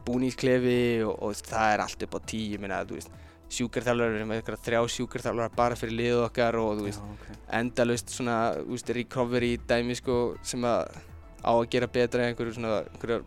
[0.06, 3.10] búningsklefi og, og það er allt upp á tíu, meina, þú veist
[3.50, 7.38] sjúkarþjálfur, við eitthvað þrjá sjúkarþjálfur bara fyrir liðu okkar og veist Já, ok.
[7.58, 8.36] endalaust svona,
[8.68, 10.92] veist, recovery dæmi sko sem að
[11.40, 13.24] á að gera betra en einhverju svona, einhverjar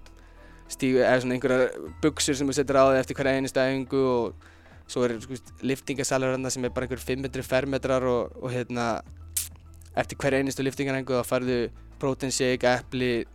[0.72, 4.50] stígu, eða svona einhverjar buksur sem þú setur á þig eftir hverja einu stæðingu og
[4.88, 8.88] svo er sko, liftingasalur þarna sem er bara einhver 500 fermetrar og, og hérna
[10.00, 11.58] eftir hverja einustu liftingarengu þá farðu
[12.00, 13.28] protein shake, epli,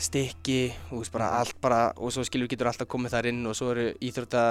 [0.00, 3.56] stykki, þú veist bara allt bara og svo skilur getur alltaf komið þar inn og
[3.58, 4.44] svo eru íþrótta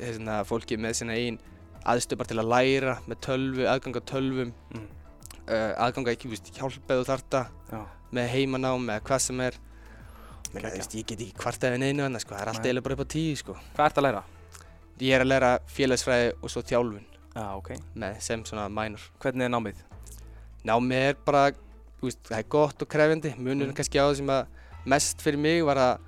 [0.00, 1.38] hérna, fólki með sína einn
[1.86, 4.86] aðstöð bara til að læra með tölvu, aðgang á tölvum Mm.
[5.48, 7.80] uh, aðgang að ekki, þú veist, hjálpaðu þarta Já.
[8.14, 9.56] með heimanám eða hvað sem er
[10.52, 12.66] Menna, veist, ég get ekki kvartað við neinu annað sko, það er allt Nei.
[12.68, 13.54] eiginlega bara upp á tíu sko.
[13.76, 14.22] Hvað ert að læra?
[15.00, 17.70] Ég er að læra félagsfræði og svo þjálfun Já, ok.
[17.96, 19.00] með sem svona minor.
[19.22, 19.80] Hvernig er námið?
[20.68, 21.44] Námið er bara,
[22.08, 23.76] veist, það er gott og krefjandi, munurinn Mm.
[23.78, 24.46] kannski á það sem að
[24.86, 25.98] mest fyrir mig var að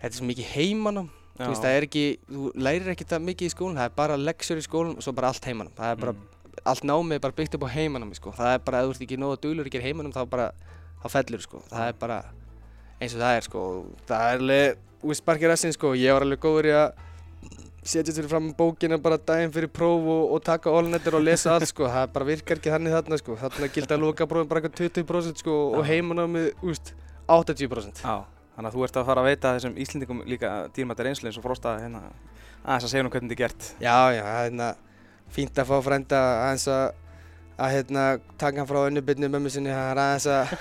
[0.00, 3.46] þetta er svo mikið heimanám, þú veist, það er ekki, þú lærir ekki það mikið
[3.48, 5.96] í skólan, það er bara leksjur í skólan og svo bara allt heimanám, það er
[5.96, 6.26] bara, Mm.
[6.66, 9.02] allt námið er bara byggt upp á heimanámi, sko, það er bara, ef þú ert
[9.06, 10.52] ekki nógu duglur að gera heimanám, þá bara,
[11.02, 12.24] þá fellur, sko, það er bara
[13.00, 16.22] eins og það er, sko, það er alveg, þú veist, sparkir rassin, sko, ég var
[16.22, 16.92] alveg góður í að
[17.82, 21.68] setja sér fram bókina bara daginn fyrir próf og, og taka all-netter og lesa allt,
[21.70, 24.90] sko, það bara virkar ekki þannig þarna, sko, þarna gildi að loka prófum bara eitthvað
[24.98, 26.92] 20%, sko, og heimanámið, veist,
[27.28, 28.02] 80%.
[28.04, 28.24] Já,
[28.56, 31.46] þannig að þú ert að fara að veita þessum Íslendingum líka dýrmættar reynslu eins og
[31.46, 32.04] frosta hérna
[32.64, 33.68] aðeins að segja nú hvernig þetta er gert.
[33.78, 34.70] Já, já, það er hérna
[35.38, 36.86] fínt að fá frænda aðeins að
[37.58, 38.02] að hérna
[38.38, 40.52] taka hann frá önnubyrnu mömmu sinni er aðeins að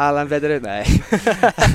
[0.00, 0.84] ala hann betur nei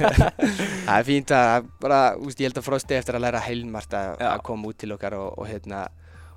[0.85, 4.15] það er fínt að bara, úst, ég held að Frosti eftir að læra heilmart að,
[4.25, 5.85] að koma út til okkar og, og hérna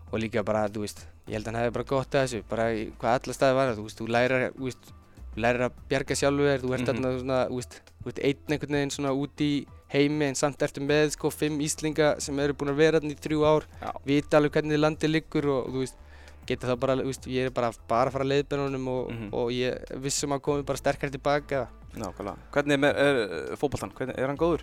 [0.08, 2.68] og líka bara, þú veist, ég held að hann hefði bara gott að þessu, bara
[3.00, 4.92] hvað alla staði var þú veist, þú lærir, þú veist,
[5.34, 6.88] þú lærir að bjarga sjálfu þér, þú ert Mhm.
[6.88, 9.50] þarna svona, þú veist, þú ert einn einhvern veginn svona út í
[9.92, 13.20] heimi en samt ertu með sko fimm Íslinga sem eru búin að vera þarna í
[13.24, 13.92] þrjú ár Já.
[14.08, 16.00] vita alveg hvernig landið liggur og þú veist,
[16.48, 19.28] geta þá bara, veist, ég er bara, bara að fara að leiðbennunum og, Mhm.
[19.32, 21.66] og ég vissum að komi bara sterkar tilbaka.
[21.98, 22.36] Nákvæmlega.
[22.52, 23.16] Hvernig er,
[23.52, 23.92] er fótballtan?
[23.96, 24.62] Hvernig, er hann góður?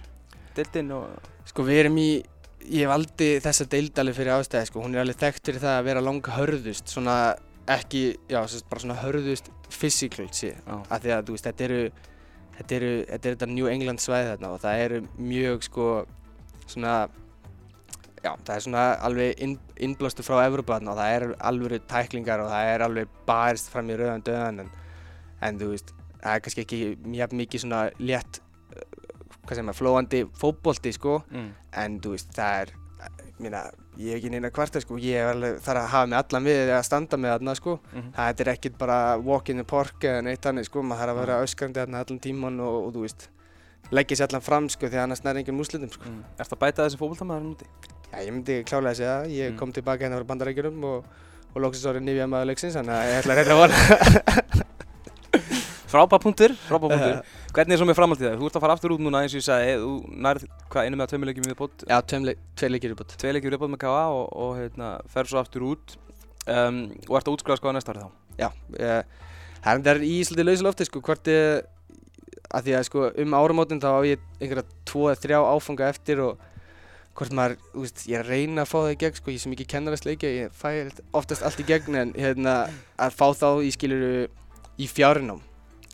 [0.55, 1.07] Deildinn og...
[1.45, 2.23] Sko við erum í,
[2.71, 6.01] ég valdi þessa deildali fyrir ástæði, sko, hún er alveg þekkt fyrir það að vera
[6.05, 7.17] langa hörðust, svona
[7.67, 9.49] ekki, já, sagt, bara svona hörðust
[10.31, 10.75] sé, Já.
[10.89, 11.91] af því að, þú veist, þetta eru,
[12.59, 15.87] þetta eru, þetta er þetta New England svæði þarna og það eru mjög, sko,
[16.67, 17.09] svona,
[18.25, 22.41] já, það er svona alveg inn, innblástu frá Evrópa þarna og það eru alvöru tæklingar
[22.43, 24.71] og það er alveg barist fram í rauðan döðan en,
[25.45, 28.39] en þú veist, það er kannski ekki mjög mikið svona létt,
[28.73, 28.87] uh,
[29.45, 31.51] hvað segir maður, flóandi fótbolti, sko, Mm.
[31.85, 32.73] en þú veist, það er,
[33.39, 33.61] meina,
[33.99, 36.71] ég hef ekki neina kvarta, sko, ég hef alveg þarf að hafa mig allan við
[36.79, 38.11] að standa með þarna, sko, Mhm.
[38.15, 41.19] það er ekkert bara walk in the park eða neitt þannig, sko, maður þarf að
[41.25, 43.27] vera öskrandi þarna allan tíman og, og þú veist,
[43.91, 46.09] leggja sér allan fram, sko, því annars nær enginn múslitum, sko.
[46.09, 46.23] Mm.
[46.41, 47.67] Ertu að bæta þessi fótballtamaður núti?
[48.11, 49.57] Já, ég myndi klálega að segja það, ég Mm.
[49.59, 51.05] kom tilbaka hérna frá bandarækjurum og,
[51.55, 54.65] og loksins árið nýfja maður leiksins, þannig að ég ætla að reyna að vona.
[55.95, 57.19] Frábær punktur, frábær punktur.
[57.55, 58.39] Hvernig er svo með framhaldið það?
[58.41, 59.91] Þú ert að fara aftur út núna eins og ég sagði, þú
[60.25, 61.85] nærð, hvað, einu með að tveimilegjum við bótt?
[61.87, 63.13] Já, tvei leikir í bútt.
[63.21, 65.93] Tvei leikir við bótt með KA og, og hérna, fer svo aftur út
[66.51, 68.11] um, og ert að útskrifa skoða næsta árið þá?
[68.41, 68.49] Já,
[69.69, 71.69] það er í svolítið lausilofti sko, hvort ég,
[72.55, 76.21] að því að sko um árumótin þá á ég einhverja tvo eða þrjá áfanga eftir
[76.23, 76.43] og
[77.15, 79.67] hvort maður, þú veist, ég reyna að fá það í gegn sko, ég sem ekki
[79.71, 80.69] kennar að sleika, ég fæ
[81.15, 82.55] oftast allt í gegn en hérna
[82.99, 84.25] að fá þá í skiluru
[84.75, 85.39] í fjárnám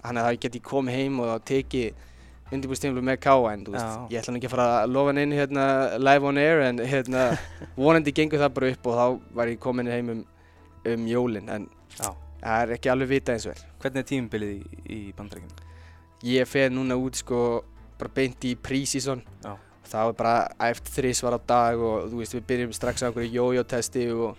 [0.01, 2.07] þannig að það geti komið heim og tekið
[2.51, 4.07] undirbúrstímlu með káa en þú veist, Já.
[4.11, 5.65] ég ætla ekki að fara að lofa henni hérna
[6.01, 7.27] live on air en hérna
[7.79, 10.23] vonandi gengur það bara upp og þá var ég komin heim um,
[10.91, 12.09] um jólinn en Já.
[12.41, 13.67] það er ekki alveg vita eins og vel.
[13.83, 15.70] Hvernig er tímbilið í, í bandrækjum?
[16.27, 17.61] Ég fer núna út sko
[17.99, 19.23] bara beint í pre-season.
[19.91, 20.35] Þá er bara
[20.69, 24.37] eftir þrísvar á dag og þú veist við byrjum strax á einhverju jójótesti og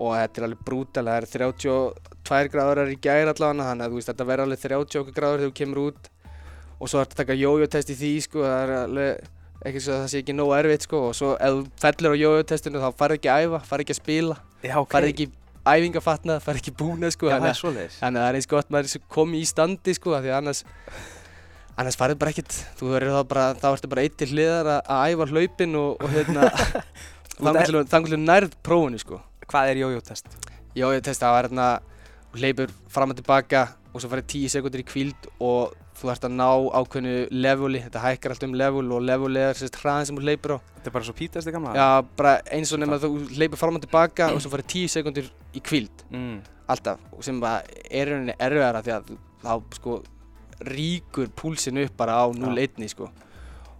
[0.00, 3.98] og þetta er alveg brútal, það er 32 gráður í gæri allavega þannig að þú
[3.98, 6.08] veist þetta verður alveg 30 gráður þegar þú kemur út.
[6.80, 9.28] Og svo ert að taka jójótest í því sko, það er alveg
[9.68, 11.02] ekki svo að það sé ekki nóg erfitt sko.
[11.10, 14.00] Og svo ef þú fellir á jójótestinu þá farið ekki að æfa, farið ekki að
[14.00, 14.92] spila, Já, okay.
[14.94, 15.28] farið ekki
[15.68, 17.52] æfingafatnað, farið ekki búna sko þannig
[18.00, 20.64] að það er eins gott maður komið í standi sko því annars
[21.80, 25.14] annars farið bara ekkert, þú verður þá bara, þá ertu bara eitt til hliðar að
[25.14, 26.48] æfa hlaupin og, og hérna
[28.08, 29.20] til nærð prófunu sko.
[29.50, 30.28] Hvað er jójótest?
[30.76, 31.68] Jójótest, það er hérna,
[32.30, 36.24] þú hleypur fram og tilbaka og svo farið 10 sekundir í kvíld og þú ert
[36.26, 36.46] að ná
[36.80, 40.54] ákveðinu leveli, þetta hækkar allt um level og level er sérst hraðin sem þú hleypur
[40.56, 40.58] á.
[40.78, 41.74] Þetta er bara svo pítast í gamla?
[41.76, 44.92] Já, bara eins og nefn að þú hleypur fram og tilbaka og svo farið 10
[44.94, 46.36] sekundir í kvíld, mm.
[46.72, 47.60] alltaf, sem bara
[47.90, 49.96] er rauninni erfiðara því að þá sko
[50.70, 53.10] ríkur púlsinn upp bara á 0-1 sko,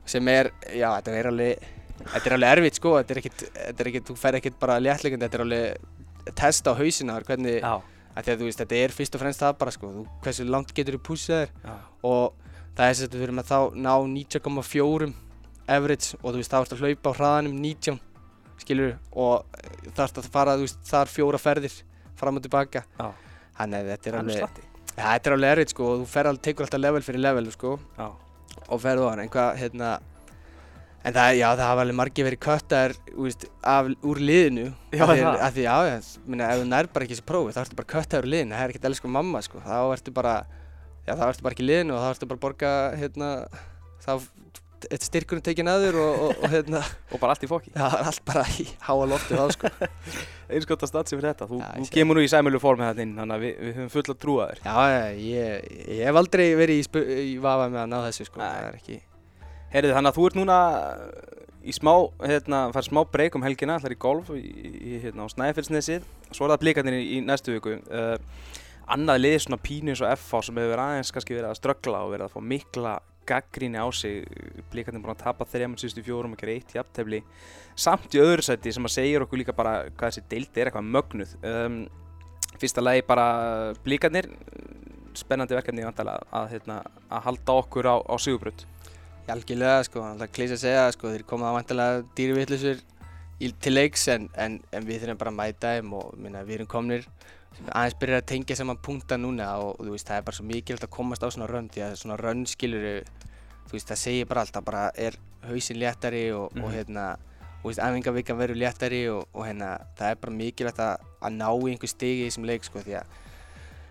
[0.09, 1.69] sem er, já þetta er alveg
[2.01, 4.79] Þetta er alveg erfitt sko, þetta er ekkert, þetta er ekkert, þú fær ekkert bara
[4.81, 7.83] léttlegund, þetta er alveg testa á hausina hvernig, að
[8.41, 11.03] þú veist, þetta er fyrst og fremst það bara sko, þú, hversu langt getur þú
[11.07, 11.51] púsað þér?
[12.11, 12.33] Og
[12.77, 15.11] það er þess að við þurfum að þá ná 90,4
[15.71, 18.01] average og þú veist, þá ert að hlaupa á hraðanum 19,
[18.61, 19.61] skilur, og
[19.95, 21.77] það ert að fara, veist, þar fjóra ferðir
[22.21, 22.83] fram og tilbaka,
[23.57, 24.43] þannig að þetta er alveg,
[24.97, 27.79] ja, þetta er alveg erfitt sko og þú alveg, tekur alltaf level fyrir level sko.
[27.97, 28.09] Já.
[28.71, 29.91] og ferðu á hann, einhvað, hérna,
[31.01, 35.63] En það, já, það hafa alveg margir verið köttar úr liðinu Já, því, af því,
[35.65, 38.33] já, ég minna, ef þú nær bara ekki þessi prófi þá ertu bara köttar úr
[38.35, 40.35] liðinu, það er ekkert elsku mamma, sko, þá ertu bara,
[41.07, 43.31] já, þá ertu bara ekki í liðinu og þá ertu bara að borga, hérna,
[44.05, 44.13] þá,
[44.91, 46.85] eitt styrkurinn tekinn að þér og, og, og, hérna.
[47.15, 47.73] og bara allt í fokki.
[47.73, 49.73] Já, allt bara í háa loftu þá, sko.
[50.53, 53.09] Einskott að statsi fyrir þetta, þú, já, þú kemur nú í sæmjölu form með þetta
[53.09, 54.65] inn, þannig að við, við höfum fulla trú að þér.
[54.69, 54.77] Já,
[55.25, 58.81] ég, ég hef aldrei verið í, í vafa með að ná þessu, sko, það er
[58.81, 59.07] ekki
[59.71, 60.57] Heyrðu þannig að þú ert núna
[61.61, 61.93] í smá,
[62.25, 66.55] hérna, fær smá breyk um helgina, ætlar í golf í, í, hérna, Snæfellsnesið, svo er
[66.55, 67.77] það blíkarnir í, í næstu viku.
[67.91, 68.17] Uh,
[68.91, 72.15] annað lið svona pínu eins og FH sem hefur aðeins kannski verið að ströggla og
[72.15, 72.97] verið að fá mikla
[73.31, 74.25] gaggríni á sig,
[74.73, 77.21] blíkarnir búin að tapa þrejum og síðustu fjórum og gera eitt í aftefli,
[77.79, 80.91] samt í öðru sæti sem að segja okkur líka bara hvað þessi deildi er eitthvað
[80.97, 81.37] mögnuð.
[81.47, 81.79] Um,
[82.59, 83.29] fyrsta lagi bara
[83.85, 84.33] blíkarnir,
[85.15, 86.81] spennandi verkefni að, að, hérna,
[87.13, 88.67] að halda okkur á, á Sigurbrönd.
[89.31, 92.81] Algjörlega sko, alltaf klísa að segja sko, þeir koma á vantilega dýrvittlisur
[93.65, 96.71] til leiks en, en, en við þurfum bara að mæta þeim og minna, við erum
[96.71, 97.07] komnir
[97.69, 100.87] aðeins byrjar að tengja saman punkta núna og, og veist það er bara svo mikilvægt
[100.87, 102.87] að komast á svona rönn því að svona rönn skilur
[103.71, 105.17] veist það segir bara alltaf bara er
[105.47, 106.65] hausin léttari og, mm -hmm.
[106.65, 106.77] og mhm.
[106.77, 107.17] hérna
[107.65, 112.23] æfingavíkan verður léttari og, og hérna það er bara mikilvægt að, að ná einhver stegi
[112.23, 113.07] í þessum leik sko því að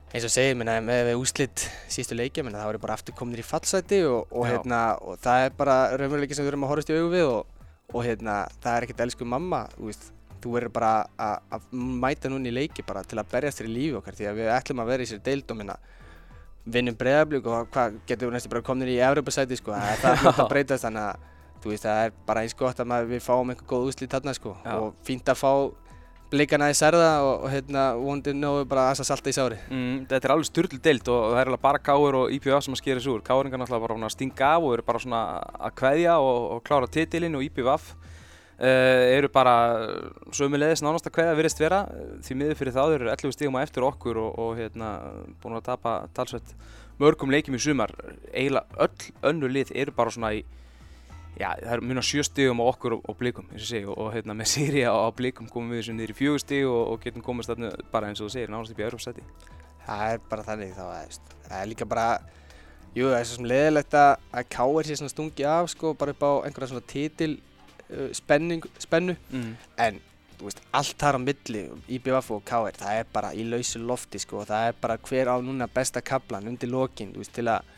[0.10, 3.46] eins og segið, minna, með úslitt sístu leikja, minna, það voru bara aftur kominir í
[3.46, 6.98] fallsæti og, og, hérna, og það er bara raunveruleiki sem við þurfum að horfast í
[6.98, 7.60] augu við og,
[7.94, 10.10] og hérna, það er ekkert elsku mamma, veist,
[10.42, 13.98] þú verður bara að mæta núna í leiki bara til að berjast þér í lífi
[14.00, 15.76] okkar því að við ætlum að vera í sér deild og minna,
[16.70, 20.32] vinnum bregðarblík og hvað getur við næstu bara kominir í Európa-sæti sko, það er það
[20.32, 23.90] að breytast þannig að veist, það er bara eins gott að við fáum einhver góð
[23.92, 24.74] úslitt þarna sko Já.
[24.80, 25.52] og fínt að fá
[26.30, 29.58] blikana í serða og, og hérna vonandi náðu bara að salta í sári.
[29.72, 32.76] Mm, þetta er alveg styrlu deilt og það er alveg bara Káur og IPVF sem
[32.76, 33.24] að skera þessu úr.
[33.26, 35.24] Káuringar náttúrulega bara að stinga af og eru bara svona
[35.58, 39.56] að kveðja og, og klára titilinn og IPVF uh, eh, eru bara
[40.36, 41.82] sömulegis nánast að kveðja virðist vera
[42.28, 44.94] því miður fyrir þá þeir eru 11 stígum að eftir okkur og, og hérna
[45.42, 46.54] búin að tapa talsveit
[47.02, 47.96] mörgum leikjum í sumar.
[48.34, 50.46] Eiginlega öll önnu lið eru bara svona í
[51.40, 54.00] Já, það er mjög sjö stígum á okkur og, og blíkum, eins og segja, og,
[54.04, 57.24] og hérna, með séri á, á blíkum komum við í fjögur stíg og, og getum
[57.24, 59.24] komast þarna bara eins og þú segir, náttúrulega upp í seti.
[59.86, 62.10] Það er bara þannig þá, veist, það er líka bara,
[62.92, 64.90] jú, það er svo sem leðilegt að K.R.
[64.90, 67.32] sé svona stungi af, sko, bara upp á einhverja svona títil
[67.88, 69.50] uh, spennu, mm.
[69.88, 70.04] en
[70.36, 74.20] þú veist, allt þar á milli IBF og KR, það er bara í lausu lofti
[74.20, 77.48] sko, og það er bara hver á núna besta kaplan undir lokin, þú veist, til
[77.48, 77.76] að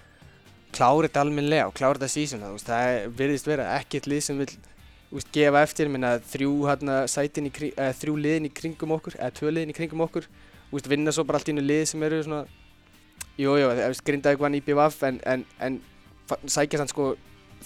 [0.76, 4.50] klára þetta almenlega og klára þetta sísona, það er, virðist vera ekkert lið sem vil,
[5.12, 9.54] veist, gefa eftir, minna þrjú í kring, eða þrjú liðin í kringum okkur, eða tvö
[9.54, 10.28] liðin í kringum okkur,
[10.72, 12.46] veist, vinna svo bara allt í einu lið sem eru svona,
[13.38, 15.80] jú, jú, það er grindaði vann IBF en, en, en
[16.30, 17.14] fa- sækja sann sko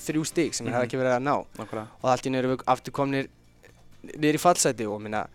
[0.05, 0.73] þrjú stig sem mm.
[0.73, 0.83] -hmm.
[0.83, 1.87] ekki verið að ná Nákvæmlega.
[2.01, 3.29] og allt í einu við aftur komnir
[4.03, 5.27] niður í fallseti og minna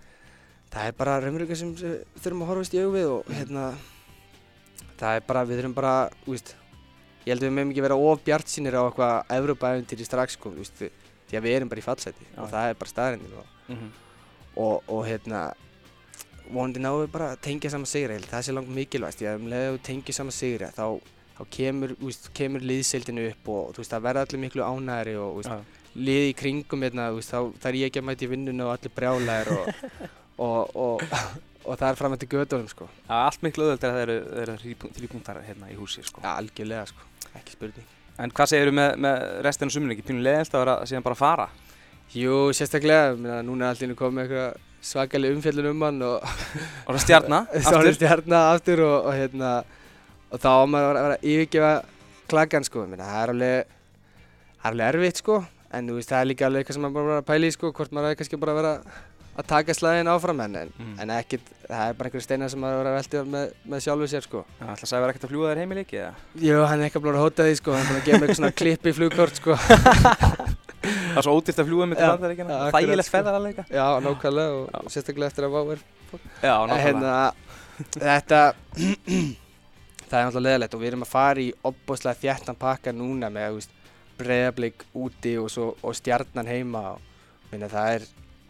[0.71, 3.75] það er bara raunveruleika sem þurfum að horfast í augu við og hérna
[5.01, 5.95] það er bara, við þurfum bara,
[6.27, 6.55] veist
[7.27, 10.51] ég held að við meðum ekki vera of bjart sínir á eitthvað Evrópa-æventýri strax sko,
[10.55, 10.85] þú veist,
[11.31, 12.39] því að við erum bara í fallseti Já.
[12.43, 13.91] og það er bara staðrindin og, Mhm.
[14.57, 15.43] og, og hérna
[16.51, 19.19] vonandi náum við bara að tengja saman sigra ég held að það sé langt mikilvægst,
[19.21, 20.87] því að um leið að þú tengja saman sigra þá,
[21.39, 25.31] þá kemur, veist, kemur liðseildinu upp og þú veist, það verða allir miklu ánægri og
[25.31, 25.85] þú veist, Já.
[26.09, 28.73] lið í kringum hérna, þú veist, þá þarf ég ekki að mæta í vinnuna og
[28.75, 29.71] allir brjálæðir og,
[30.51, 30.77] og,
[31.65, 32.89] og, það er fram eftir gödunum sko.
[33.09, 36.05] Já, allt miklu auðvöld er að það eru, eru þrý- þrír punktar hérna í húsi
[36.07, 36.23] sko.
[36.25, 37.87] Ja, algjörlega sko, ekki spurning.
[38.21, 40.07] En hvað segirðu með, með restina suminu ekki?
[40.11, 41.47] Pínu leðilt að vera síðan bara að fara?
[42.17, 44.59] Jú, sérstaklega, minna, núna er allir komið eitthvað
[44.91, 46.25] svakalig umfjöllun um hann og
[46.89, 47.93] Og það stjarnar, aftur.
[47.99, 49.51] stjarnar aftur og, og hérna
[50.31, 51.73] og þá á maður að vera- að yfirgefa
[52.31, 53.73] klakkan sko, minna, það er alveg
[54.61, 55.37] það er alveg erfitt sko
[55.71, 57.55] en þú veist, það er líka alveg eitthvað sem maður bara verður að pæla í
[57.57, 58.73] sko hvort maður er kannski bara að vera
[59.41, 60.95] að taka slæðin áfram en, en, Mm.
[61.05, 64.07] en ekkit, það er bara einhverju steinar sem maður verður að velta með, með sjálfu
[64.13, 66.13] sér sko Já, ætla að verið ekkert að fljúa þér heim í leiki eða?
[66.47, 68.29] Jú, hann er eitthvað búin að hóta því sko, hann er búin að gefa mig
[68.29, 72.75] eitthvað svona klippi flugkort sko Það er svo ódýrt að fljúa með Já, já, akkurat,
[72.77, 73.17] Þægilegt sko.
[73.19, 73.65] feðarleika.
[73.69, 75.81] Já, nákvæmlega og sérstaklega eftir að váver
[76.41, 76.85] Já, En nákvæmlega.
[76.87, 77.13] hérna,
[78.01, 78.41] þetta,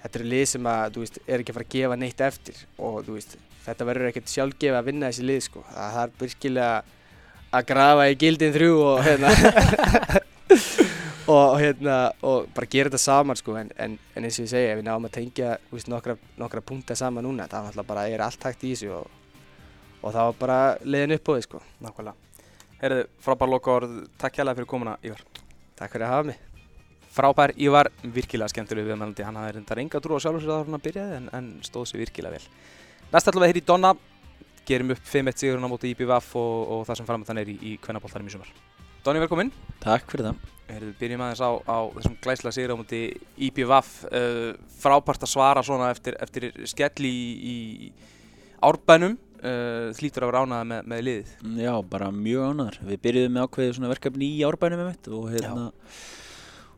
[0.02, 2.62] þetta eru lið sem að, þú veist, er ekki að fara að gefa neitt eftir
[2.78, 3.36] og, þú veist,
[3.66, 5.64] þetta verður ekkert sjálfgefa að vinna þessi lið, sko.
[5.74, 6.72] Það er virkilega
[7.50, 9.32] að grafa í gildin þrjú og, hérna,
[11.34, 14.74] og, hérna, og bara gera þetta saman, sko, en, en, en eins og ég segja,
[14.74, 17.92] ef við náum að tengja, þú veist, nokkra, nokkra punkta saman núna, það er náttúrulega
[17.92, 19.16] bara, er allt hægt í þessu og,
[20.00, 21.64] og það var bara leiðin upp á því, sko.
[21.84, 22.46] Nákvæmlega.
[22.80, 25.26] Herðu, frábær lokaorð, takk hjálpa fyrir komuna, Ívar.
[25.76, 26.49] Takk fyrir að hafa mig.
[27.10, 29.24] Frábær Ívar, virkilega skemmtileg viðmælandi.
[29.26, 32.04] Hann hafði reyndar enga trú á sjálfur sér að hann byrjaði en, en stóð sér
[32.04, 32.44] virkilega vel.
[33.10, 33.90] Næst ætlum við að heyra í Donna,
[34.68, 37.72] gerum upp 5-1 sigurinn á móti IBVF og, og það sem framöndan er í, í
[37.82, 38.52] kvennaboltarum í sumar.
[39.02, 39.50] Donni, velkomin.
[39.82, 40.44] Takk fyrir það.
[40.70, 43.02] Heyrðu, byrjum aðeins á, á þessum glæslega sigur á móti
[43.48, 43.90] IBVF.
[44.06, 47.56] Uh, frábært að svara svona eftir, eftir skell í, í
[48.70, 49.18] árbænum.
[49.40, 51.34] Uh, hlýtur að vera ánæða með, með liðið.
[51.64, 52.80] Já, bara mjög ánæður.
[52.92, 55.68] Við byrjuðum með ákveðið svona verkefni í árbænum með mitt og hérna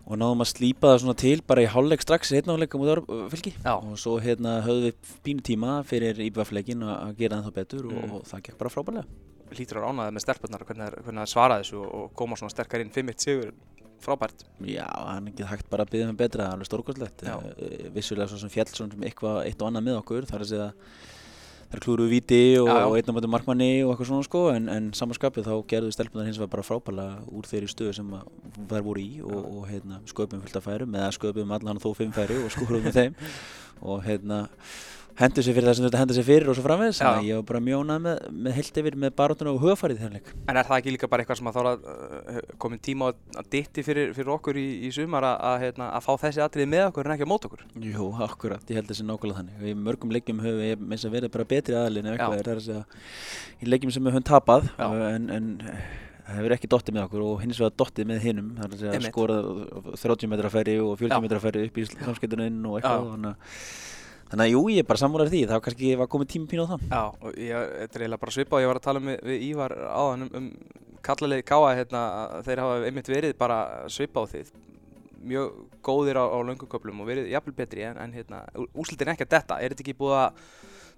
[0.07, 3.29] og náðum að slípa það svona til bara í hálfleik strax í hérna hálfleika mútið
[3.33, 3.75] fylki Já.
[3.79, 7.93] og svo hérna höfðum við pínu tíma fyrir IBF-leikin að gera það þá betur og,
[8.03, 8.15] Mm.
[8.19, 9.07] og það gekk bara frábærlega.
[9.53, 13.21] Að vera ánæða með stelpunnar hvernig það svaraði þessu og, koma svona sterkar inn 5-1
[13.21, 13.53] sigur.
[14.03, 14.43] Frábært.
[14.67, 17.23] Já, hann er ekki hægt bara að byggja með betra, það er alveg stórkvæmslegt.
[17.23, 17.37] Já.
[17.95, 20.73] Vissulega svo sem fjall svona eitthvað eitt og annað með okkur, þar að segja
[21.73, 24.67] Það er klúruðu viti og, og einn á mætu markmanni og eitthvað svona sko en,
[24.69, 28.11] en samanskapið þá gerðu stelpunar hins vegar bara frábælega úr þeirri stöðu sem
[28.69, 32.13] þær voru í og, og hérna, sköpum fullt af færum eða sköpum allan þó fimm
[32.13, 33.17] færi og skúrum með þeim.
[33.83, 34.45] Og hérna
[35.19, 37.01] hendur sér fyrir það sem þetta hendur sér fyrir og svo framvegis.
[37.03, 40.19] Þannig að ég var bara ánægð með, með heilt yfir með baróttuna og hugafarið þeirra
[40.19, 40.33] leik.
[40.49, 43.51] En er það ekki líka bara eitthvað sem að þá að uh, komin tíma að
[43.55, 46.87] ditti fyrir, fyrir okkur í, í sumar að, að, hérna, að fá þessi atriði með
[46.91, 47.67] okkur en ekki á mót okkur?
[47.89, 49.59] Jú, akkurat, ég held þessi nákvæmlega þannig.
[49.61, 52.81] Og í mörgum leikjum höfum við meins að verið bara betri aðalinn ef eitthvað.
[52.83, 55.53] Að í leikjum sem við höfum tapað en, en
[56.23, 58.53] það hefur ekki dottið með okkur og hins vegar dottið með hinum.
[58.59, 59.49] Það er að skorað
[60.01, 61.23] 30 metra færi og 40 Já.
[61.25, 63.33] metra færi upp í samskiptunum og eitthvað.
[64.33, 66.73] Þannig að jú, ég er bara sammálar því, þá kannski var komið tími pínu á
[66.73, 66.85] það.
[66.89, 69.47] Já, og ég, þetta er eiginlega bara svipað og ég var að tala um við,
[69.51, 70.49] Ívar áðan um, um
[71.05, 72.03] kallalegi káa hérna,
[72.47, 73.59] þeir hafa einmitt verið bara
[73.93, 74.53] svipað á þið
[75.23, 78.43] mjög góðir á, á lönguköplum og verið jafnvel betri en, en hérna,
[78.73, 80.41] úslitin er ekki að detta, er þetta ekki búið að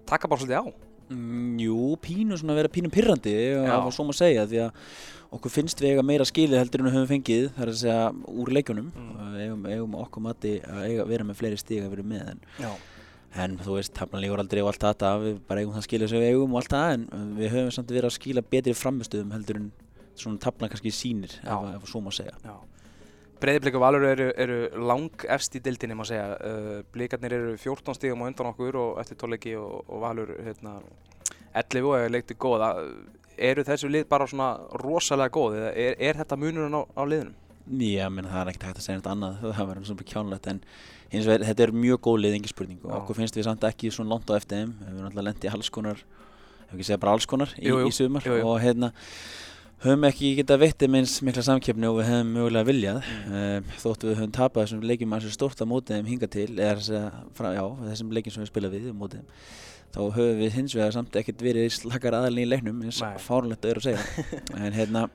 [0.09, 0.65] taka bara svolítið á?
[1.13, 4.61] Mm, jú, pínu svona að vera pínu pirrandi, það var svo maður að segja, því
[4.63, 7.79] að okkur finnst við eiga meira skilið heldur en við höfum fengið, það er að
[7.83, 9.35] segja úr leikjunum, mm.
[9.43, 12.71] eigum, eigum okkur mati að eiga, vera með fleiri stíg að vera með, en, Já.
[13.35, 16.23] En þú veist, taflan líkur aldrei og allt þetta, við bara eigum það skilið sem
[16.23, 19.59] við eigum og allt það, en við höfum samt verið að skila betri framistöðum heldur
[19.59, 19.67] en
[20.15, 22.37] svona taflan kannski sínir, ef, ef svo má segja.
[22.45, 22.55] Já.
[23.41, 26.37] Breiðblik og Valur eru, eru lang efst í dildinni má segja.
[26.39, 30.77] Uh, blikarnir eru 14 stígum á undan okkur og eftir tóleiki og, og Valur hérna,
[31.51, 32.69] 11 og hefur leikti góða.
[33.35, 37.35] Eru þessu lið bara svona rosalega góð eða er, er þetta munurinn á, á liðunum?
[37.81, 40.63] Já, menn það er ekkert hægt að segja eitthvað annað, það verður svona kjánulegt en
[41.15, 43.91] hins vegar, þetta er mjög góð lið, engin spurning og okkur finnst við samt ekki
[43.93, 44.75] svona langt á þeim.
[44.81, 46.03] Við erum alltaf lendið alls konar
[46.65, 48.91] ef ekki segja bara alls konar í, Jú, jú, í sumar jú, og hérna
[49.85, 53.11] höfum ekki getað veitt meins mikla samkeppni og við hefum mögulega viljað.
[53.29, 53.69] Mm.
[53.83, 57.05] þóttu við höfum tapað þessum leikjum að þessu stórt á mótið þeim hinga til eða
[57.91, 59.63] þessum leikjum sem við spila við mótið þeim
[59.95, 63.71] þá höfum við hins vegar samt ekkert verið slakar aðalinn í leiknum eins fárlegt að
[63.71, 64.31] vera að segja.
[64.65, 65.05] En hérna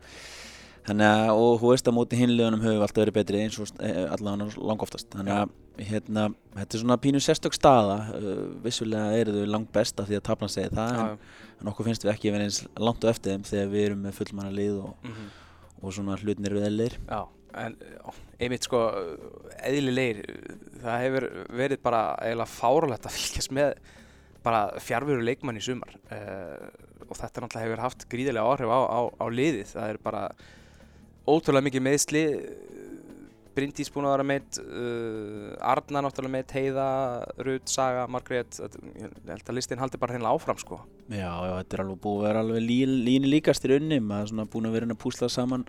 [0.90, 3.68] Þannig að, og þú veist að móti hinlegunum höfum við alltaf verið betri eins og
[3.86, 5.06] eh, allavega langoftast.
[5.14, 5.52] Þannig að,
[5.86, 6.24] hérna,
[6.56, 7.98] þetta er svona pínu sérstök staða.
[8.16, 11.20] Uh, vissulega eru þau langt best af því að taplan segir það, en,
[11.62, 14.18] en okkur finnst við ekki verið eins langt á eftir þeim þegar við erum með
[14.18, 15.30] fullmanna lið og, Mhm.
[15.80, 16.98] og svona hlutinir við eðlir.
[17.06, 17.20] Já,
[17.64, 17.78] en
[18.42, 18.82] einmitt sko
[19.70, 20.20] eðlilegir,
[20.82, 21.26] það hefur
[21.62, 23.74] verið bara eiginlega fáralegt að fylgjast með
[24.44, 26.70] bara fjárveru leikmann í sumar uh,
[27.06, 30.22] og þetta náttúrulega hefur haft gríðilega áhrif á, á, á liðið, það er bara
[31.30, 32.24] ótrúlega mikið meðsli
[33.50, 36.86] Bryndís búin að vera meitt uh, Arna náttúrulega meitt Heiða,
[37.42, 40.78] Rut, Saga, Margrét ég held að listin haldi bara hreinlega áfram sko
[41.10, 44.30] Já, já, þetta er alveg búið að vera alveg lí, líni líkast í rauninni, maður
[44.32, 45.66] svona búin að vera að púsla saman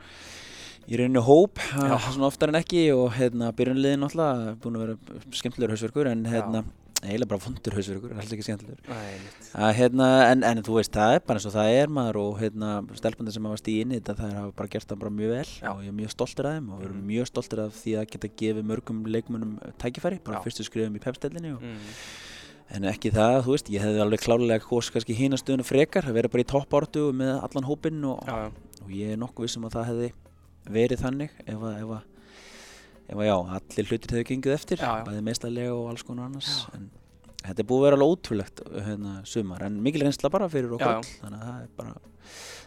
[0.89, 1.97] í rauninni hóp, Já.
[2.11, 6.63] svona oftar en ekki og hérna byrjunliðin náttúrulega búin að vera skemmtilegur hausverkur en hérna
[7.01, 8.95] eiginlega bara vondur hausverkur, alls ekki skemmtilegur.
[9.75, 12.71] Hérna, en, en þú veist, það er bara eins og það er maður og hérna,
[12.99, 15.47] stelpandi sem hafa stíð inn í þetta það hafa bara gert það bara mjög vel
[15.49, 15.69] Já.
[15.73, 17.07] og ég er mjög stoltur af þeim og við erum Mhm.
[17.11, 20.43] mjög stoltur af því að geta gefið mörgum leikmunum tækifæri, bara Já.
[20.45, 21.89] fyrstu skrifum í pepstellinni og, mm.
[22.77, 26.13] en ekki það, þú veist, ég hefði alveg klálega kos kannski hína stöðuna frekar að
[26.21, 28.21] vera bara í toppáratu með allan hópinn og,
[28.85, 30.11] og ég er nokkuð vissum að það hefði
[30.71, 32.05] verið þannig ef að, ef að,
[33.11, 35.05] ef að já, allir hlutir hefur gengið eftir, Já, já.
[35.09, 36.87] bæði meðstæðlega og alls konar annars en
[37.41, 40.97] þetta er búið að vera alveg ótrúlegt hérna, sumar, en mikil reynsla bara fyrir okkur
[40.99, 41.93] öll, þannig að það er bara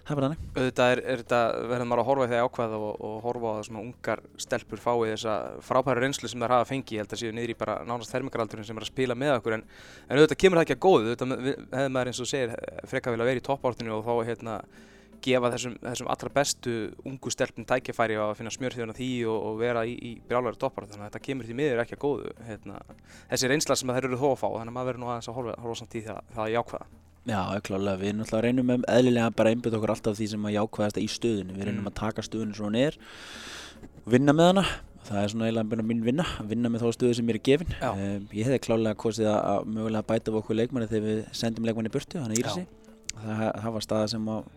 [0.04, 0.48] það er bara þannig.
[0.59, 1.38] auðvitað er, er þetta,
[1.70, 4.83] verður maður að horfa í þegar ákveða og, og horfa á það svona ungar stelpur
[4.83, 7.76] fái þessa frábæru reynslu sem þær hafa fengið, ég held að séu niður í bara
[7.88, 9.64] nánast þermingaraldurinn sem er að spila með okkur en,
[10.11, 12.52] en auðvitað kemur það ekki að góðu, auðvitað hefði maður eins og segir
[12.90, 14.59] frekar vilja vera í toppártinu og þá hérna
[15.24, 16.74] gefa þessum, þessum allra bestu
[17.08, 20.87] ungu stelpum tækifæri á að finna smjörþjóðan því og, og vera í, í brjálari toppar
[20.90, 22.78] þannig að þetta kemur því miður ekki að góðu hérna,
[23.32, 25.38] þessi reynsla sem þær eru þó að fá þannig að maður verður nú aðeins að
[25.40, 26.87] horfa, horfa samt í það, það jákvæða.
[27.24, 30.98] Já, klálega, við náttúrulega reynum með eðlilega bara einbytta okkur alltaf því sem að jákvæðast
[31.00, 31.88] í stöðunni, við reynum Mm.
[31.88, 32.98] að taka stöðunni svo er
[34.04, 34.64] vinna með hana.
[35.04, 37.72] Það er svona eiginlega mín vinna vinna með þá stöðu sem mér er gefin.
[37.80, 37.90] Já.
[37.92, 41.92] um, ég hefði klálega kosið að, mögulega bæta við okkur leikmanni þegar við sendum leikmanni
[41.92, 42.64] burtu, hann er Írisi
[43.14, 44.48] það, það var staða sem að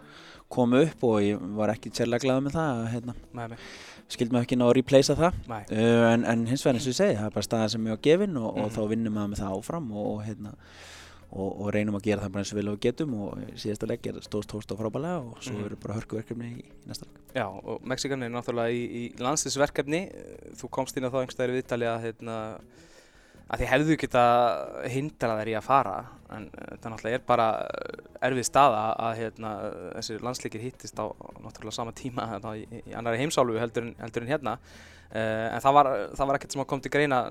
[0.50, 3.60] koma upp og ég var ekki sérlega glaða með það að hérna, með mig,
[4.08, 5.64] skildum ekki ná að replacea það Nei.
[5.72, 7.98] uh, en, en hins vegar eins og ég segi, það er bara staða sem ég
[7.98, 8.76] var gefin og, og Mhm.
[8.78, 10.54] þá vinnum við með það áfram og, og, hérna,
[11.28, 14.08] og, og reynum að gera það bara eins og vel og getum og síðasta leik
[14.08, 15.66] er stóðst tóst og frábælega og svo Mhm.
[15.66, 20.00] eru bara hörkuverkefni í, í næsta leik Já, og Mexikan er náttúrulega í, í landslisverkefni.
[20.56, 22.38] Þú komst inn á þá einhverstaðir viðtali að, hérna,
[23.48, 24.24] að þið hefðu geta
[24.92, 25.96] hindrað þær í að fara,
[26.36, 29.54] en uh, þetta náttúrulega er bara uh, erfið staða að hérna,
[29.96, 31.06] þessi landsleikir hittist á
[31.44, 34.58] náttúrulega sama tíma hérna, í, í annari heimsálfu heldur en, heldur en hérna.
[35.08, 37.22] Uh, en það var, það var ekkert sem kom til greina,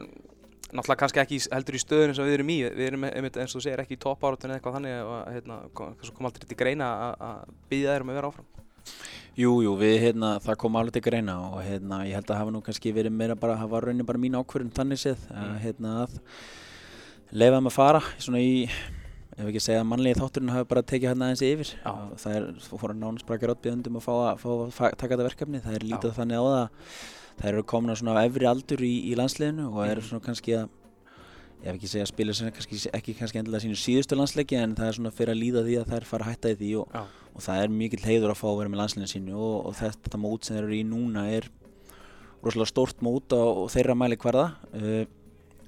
[0.73, 3.67] náttúrulega kannski ekki heldur í stöðunum sem við erum í, við erum eins og þú
[3.69, 7.53] segir ekki í toppáratun eða eitthvað þannig og hérna, kom, kom aldrei til greina að-
[7.71, 8.49] byggja þær um að vera áfram.
[9.37, 12.51] Jú, jú, við, hérna, það kom alveg til greina og hérna, ég held að hafa
[12.55, 15.59] nú kannski verið meira bara, það var raunin bara mín ákvörðun þannig séð að, Mm.
[15.61, 16.20] hérna, að
[17.37, 18.68] leifa þeim að fara svona í,
[19.37, 21.90] ef ekki segja að mannlegi þátturinn hafi bara tekið hérna aðeins yfir Já.
[21.92, 24.40] og það er, þú fór að nánast bara ekki ráttbjöðundum að fá að,
[24.72, 26.68] fá að taka þetta verkefni, það er lítið þannig á það
[27.37, 30.09] það eru komna svona á efri aldur í, í landsliðinu og eru Mhm.
[30.09, 30.68] svona kannski að
[31.61, 34.75] ég hef ekki segja að spila sem kannski, ekki kannski endilega sínu síðustu landsleiki en
[34.75, 36.88] það er svona fyrir að líða því að þær fara að hætta í því og,
[36.94, 37.05] Já.
[37.37, 40.22] Og það er mikill heiður að fá að vera með landsliðinu sínu og, og þetta
[40.22, 41.51] mót sem þeir eru í núna er
[42.46, 45.05] rosalega stórt mót á þeirra mæli hverða uh,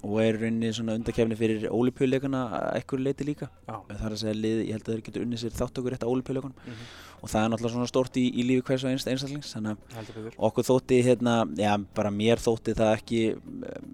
[0.07, 3.49] og er rauninni svona undakefni fyrir ólipjuleikana að ekkur leiti líka.
[3.67, 3.81] Já.
[3.91, 6.13] það er að segja lið, ég held að þeir getur unnið sér þáttökur rétt á
[6.13, 9.49] ólipjuleikunum Mm og það er náttúrulega svona stórt í, í lífi hvers og einst einstaklings
[9.51, 13.19] þannig að okkur þótti hérna, já bara mér þótti það ekki,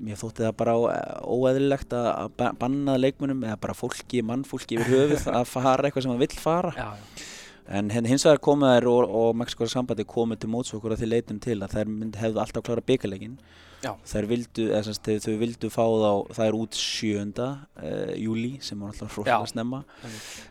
[0.05, 4.77] mér þótti það bara ó- óeðlilegt að að ba- banna leikmunum eða bara fólki, mannfólki
[4.77, 6.75] yfir höfuð að fara eitthvað sem það vill fara.
[6.77, 7.25] Já, já.
[7.69, 11.05] En hérna hins vegar komið þær og, og Mexiko's sambandi komið til móts okkur að
[11.05, 13.39] því leitum til að þær hefðu alltaf klára byggalegin
[13.85, 13.91] Já.
[14.09, 17.23] þær vildu, eða sem sagt, þau, vildu fá þá það er út 7.
[17.45, 19.19] Uh, júli sem var alltaf Já.
[19.21, 19.81] rosalega snemma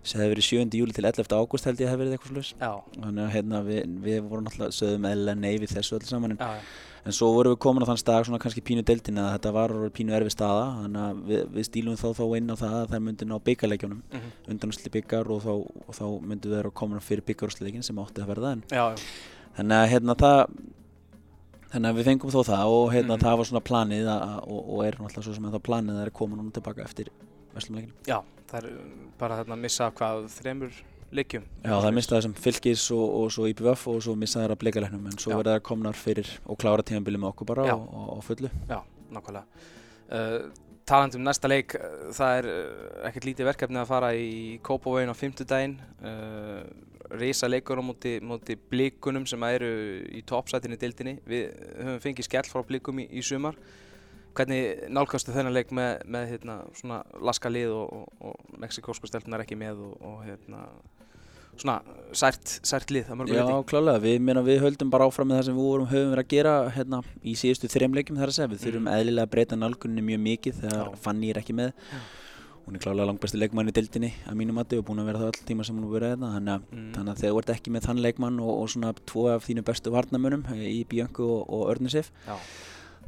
[0.04, 0.80] sem hefði verið 7.
[0.82, 1.34] júli til 11.
[1.34, 5.10] ágúst held ég hefði verið eitthvað slús þannig að hérna, við, við vorum alltaf sögðum
[5.10, 6.93] eðlilega nei við þessu öll saman en, já, já.
[7.06, 9.74] En svo vorum við komin á þann stað svona kannski pínu deildin að þetta var
[9.92, 13.02] pínu erfi staða þannig að við, við stílum þá þá inn á það að þær
[13.08, 14.30] myndi ná byggarleikjunum Mhm.
[14.54, 15.54] undanúsli byggar og þá,
[15.88, 18.96] og þá myndu þeir að koma fyrir byggarúsleikin sem átti að verða en Já, já.
[19.58, 20.40] þannig að hérna það
[21.74, 23.24] þannig að við fengum þó það og hérna, Mhm.
[23.26, 26.06] það var svona planið að, og, og er náttúrulega svo sem að það planið að
[26.06, 27.08] er koma núna tilbaka eftir
[27.54, 27.94] Vestlumleikinu.
[28.08, 28.74] Já, það er
[29.20, 30.72] bara þarna að missa hvað þremur
[31.18, 31.46] leikjum.
[31.64, 35.08] Já, það er mistað þessum fylgis og, og svo IPVF og svo mistað þeirra bleikalegnum
[35.12, 38.24] en svo verða það komnar fyrir og klára tímanbili með okkur bara og, og, og
[38.28, 38.52] fullu.
[38.70, 38.80] Já,
[39.14, 39.70] nákvæmlega.
[40.14, 40.52] Uh,
[40.86, 44.34] talandi um næsta leik, uh, það er uh, ekkert lítið verkefni að fara í
[44.66, 45.78] Kópavóin á fimmtudaginn.
[46.04, 46.64] Uh,
[47.14, 49.70] Risa leikur á móti, móti blíkunum sem eru
[50.10, 51.16] í toppsætinni í deildinni.
[51.30, 53.58] Við höfum fengið skell frá blíkum í, í sumar.
[54.34, 56.56] Hvernig nálgastu þennan leik með, með hérna,
[57.22, 60.64] laska lið og, og, og mexikósku stelpunar ekki með og, og hérna,
[61.58, 61.82] svona
[62.14, 65.46] sært, sært lið að mörgu Já, klálega, við, meina, við höldum bara áfram með það
[65.50, 68.52] sem við vorum, höfum verið að gera hérna, í síðustu þrejum leikjum þar að segja.
[68.54, 68.94] Við þurfum Mhm.
[68.98, 70.98] eðlilega að breyta nálgunni mjög mikið þegar.
[70.98, 71.72] Fanny er ekki með.
[71.92, 71.98] Já.
[72.64, 75.26] Hún er klálega langbæsti leikmann í dildinni að mínu mati og búin að vera það
[75.34, 76.30] all tíma sem hún er verið hérna.
[76.38, 76.92] Þannig að, Mm.
[76.94, 79.64] þannig að þegar þú ert ekki með þann leikmann og, og svona tvo af þínu
[79.66, 82.38] bestu varnamönum í Bjöngu og, og Örnisif, Já,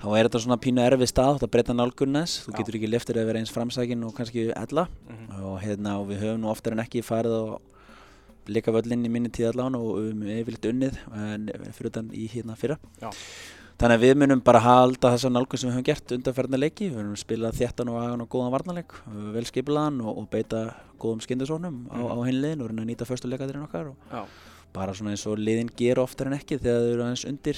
[0.02, 2.44] þá er þetta svona pínu erfið stað, þetta breyta nálgunni þess.
[2.50, 4.88] Þú getur ekki leftir að vera eins framsækin og kannski ella.
[5.08, 7.60] mhm, og hérna og við höfum nú oftar en ekki farið á
[8.48, 10.98] leika völlinn í minni tíð allan og við höfum yfirleitt unnið
[11.76, 12.78] fyrir utan í hérna fyrra.
[13.02, 13.10] Já.
[13.76, 16.90] þannig að við munum bara halda þessa nálgun sem við höfum gert undanferðna leiki.
[16.92, 18.94] Við höfum spilað þéttan og agan og góðan varnarleik
[19.36, 20.62] vel skipilaðan og, og beita
[21.02, 22.12] góðum skindasónum á, Mhm.
[22.12, 23.92] á hinliðin og reyna að nýta förstu leikaðurinn okkar
[24.76, 27.58] bara svona eins og liðin gera oftar en ekki þegar þau eru aðeins undir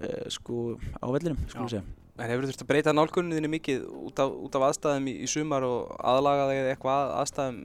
[0.00, 1.82] uh, sko á vellinum skulum segja.
[2.18, 5.64] En hefur þurft að breyta nálgunniðinni mikið út af, út af aðstæðum í, í sumar
[5.66, 7.58] og aðlaga þig eitthvað að aðstæðum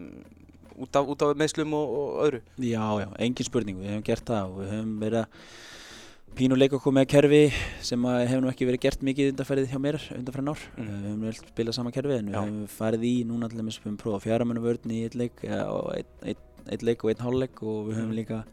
[0.85, 2.39] út af, af meðslum og, og öðru?
[2.63, 5.27] Já, já, engin spurning, við hefum gert það og við höfum verið að
[6.39, 7.41] pínu leika okkur með kerfi
[7.83, 10.61] sem hefur nú ekki verið gert mikið undanferðið hjá mér undanferðin ár.
[10.77, 10.91] Mm.
[10.91, 12.41] Við höfum vel spilað sama kerfi en við Já.
[12.43, 15.89] höfum farið í núna dæmis við höfum prófað fjáramennu vörn í eitt leik ja, og
[15.97, 18.19] eitt, eitt, eitt leik og einn hálfleik og við höfum Mm.
[18.21, 18.43] líka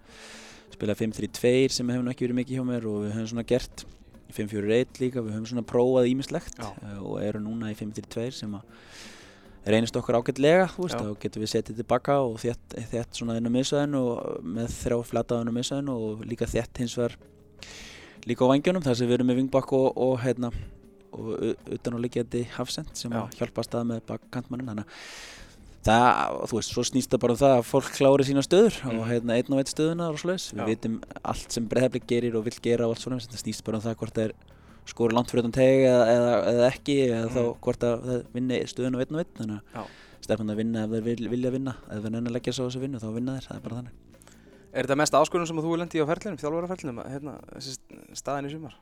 [0.73, 3.85] spilað 5-3-2 sem hefur nú ekki verið mikið hjá mér og við höfum svona gert
[4.35, 8.65] 5-4-1 líka, við höfum svona prófað ímislegt uh, og eru núna í 5-3-2 sem að
[9.67, 14.03] reynist okkur ágætlega, þá getum við setið tilbaka og þétt, þétt svona inn á miðsvæðinu
[14.13, 17.17] og með þrjá flataðan á miðsvæðinu og líka þétt hins vegar
[18.27, 20.53] líka á vangjunum þar sem við erum með vingbakk og, og hérna
[21.17, 21.33] og
[21.73, 26.73] utan á líkjandi hafsend sem hjálpa að stað með bakkantmannin þannig að það, þú veist,
[26.75, 29.05] svo snýst það bara um það að fólk klári sína stöður og Mhm.
[29.11, 32.59] hérna einn og einn stöðuna og svoleiðis, við vitum allt sem breyðarblik gerir og vill
[32.63, 34.35] gera og allt svona, það snýst bara um það hvort það er
[34.87, 37.61] skori langt fyrir utan teg eða, eða, eða ekki eða þá Mhm.
[37.67, 39.95] hvort að það vinni stöðuna og einn og einn þannig að
[40.27, 42.69] stefnum að vinna ef þeir vil, vilja vinna ef þeir nenni að leggja svo á
[42.71, 44.03] þessu vinnu þá vinna þeir, það er bara þannig
[44.77, 47.33] Er þetta mest áskorun sem þú er lendi á ferlinum, þjálfaraferlinum, hérna,
[48.13, 48.75] staðin í sumar?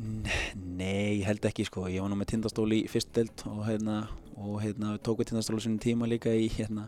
[0.00, 3.98] Nei, ég held ekki sko, ég var nú með tindastól í fyrst deild og hérna,
[4.40, 6.86] og hérna við tókum tindastól á sinni tíma líka í hérna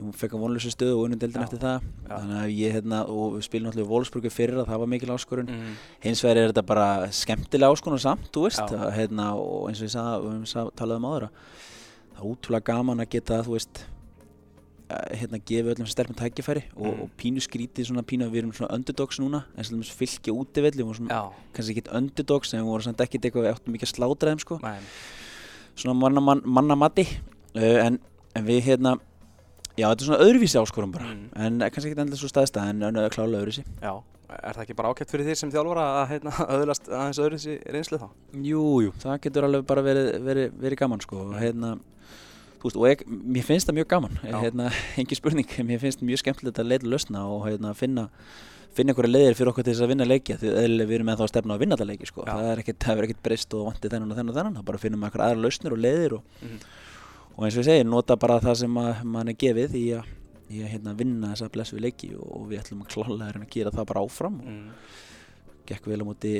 [0.00, 1.82] ég fekk að vonlösu stöðu og unnum deildin eftir það.
[2.08, 2.14] Já.
[2.16, 5.50] þannig að ég hérna, og spilum náttúrulega Wolfsburgu fyrir að það var mikil áskorun.
[5.52, 5.76] Mm.
[6.04, 9.88] hins vegar er þetta bara skemmtilega áskorun samt, þú veist, að, hérna, og eins og
[9.88, 11.32] ég sagði, við höfum sa- talað um áður að
[12.10, 13.84] það er útrúlega gaman að geta, þú veist
[14.90, 17.02] að, hérna, gefa öllum stelpum tækifæri og, Mm.
[17.02, 20.34] og pínu skrítið svona pínu að við erum svona underdogs núna eins og þess fylgja
[20.34, 23.54] útivelli, við vorum svona Já, kannski ekkert underdogs en við vorum samt ekkert eitthvað við
[23.54, 24.58] áttum ekki að slátra þeim sko.
[25.76, 27.06] Svona manna, man, manna mati.
[27.54, 27.98] Uh, en,
[28.34, 28.96] en við hérna
[29.80, 31.26] já þetta er svona öðruvísi áskorum bara Mm.
[31.34, 33.94] en kannski ekkert endilega svo staðstæð en en klálega öðruvísi já.
[34.30, 37.56] Er það ekki bara ágætt fyrir þér sem þjálfara að hérna, öðlast aðeins öðru þessi
[37.74, 38.08] reynslu þá?
[38.46, 41.72] jú, jú, það getur alveg bara verið, verið, verið gaman sko og hérna
[42.60, 44.36] þú veist, og ég, mér finnst það mjög gaman Já.
[44.44, 44.68] hérna,
[45.02, 48.06] engin spurning, mér finnst mjög skemmtilegt að leita lausna og hérna finna
[48.70, 51.16] finna einhverja leiðir fyrir okkur til þess að vinna leiki því eðlilega við erum með
[51.18, 52.22] þá að stefna á að vinna þetta leiki sko.
[52.28, 54.78] Það er ekkert, það er breyst og vantið þennan og þennan og þennan, þá bara
[54.84, 56.60] finnum við einhverja aðra lausnir og leiðir og Mhm.
[57.36, 60.10] Og eins og ég segi, nota bara það sem mann er gefið í að,
[60.50, 63.74] í að hérna, vinna þessa blessu leiki og, og við ætlum að klálega að gera
[63.76, 64.68] það bara áfram og Mm.
[65.70, 66.34] gekk vel á móti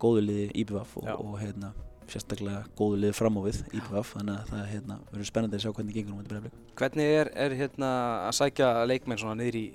[0.00, 1.74] góðu liði IPVF og, og hérna,
[2.10, 5.74] sérstaklega góðu liði fram á við IPVF þannig að það hérna, verður spennandi að sjá
[5.76, 7.90] hvernig gengur á móti breyflik Hvernig er, er hérna,
[8.30, 9.66] að sækja leikmenn niður í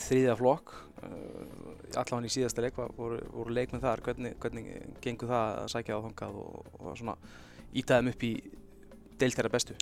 [0.00, 0.72] þriðja flokk?
[1.04, 4.00] Uh, allavega í síðasta leik voru, voru leikmenn þar.
[4.06, 4.70] Hvernig, hvernig
[5.04, 7.16] gengur það að sækja á þangað og, og svona
[7.76, 8.32] íta þeim upp í
[9.20, 9.76] deilt þeirra bestu?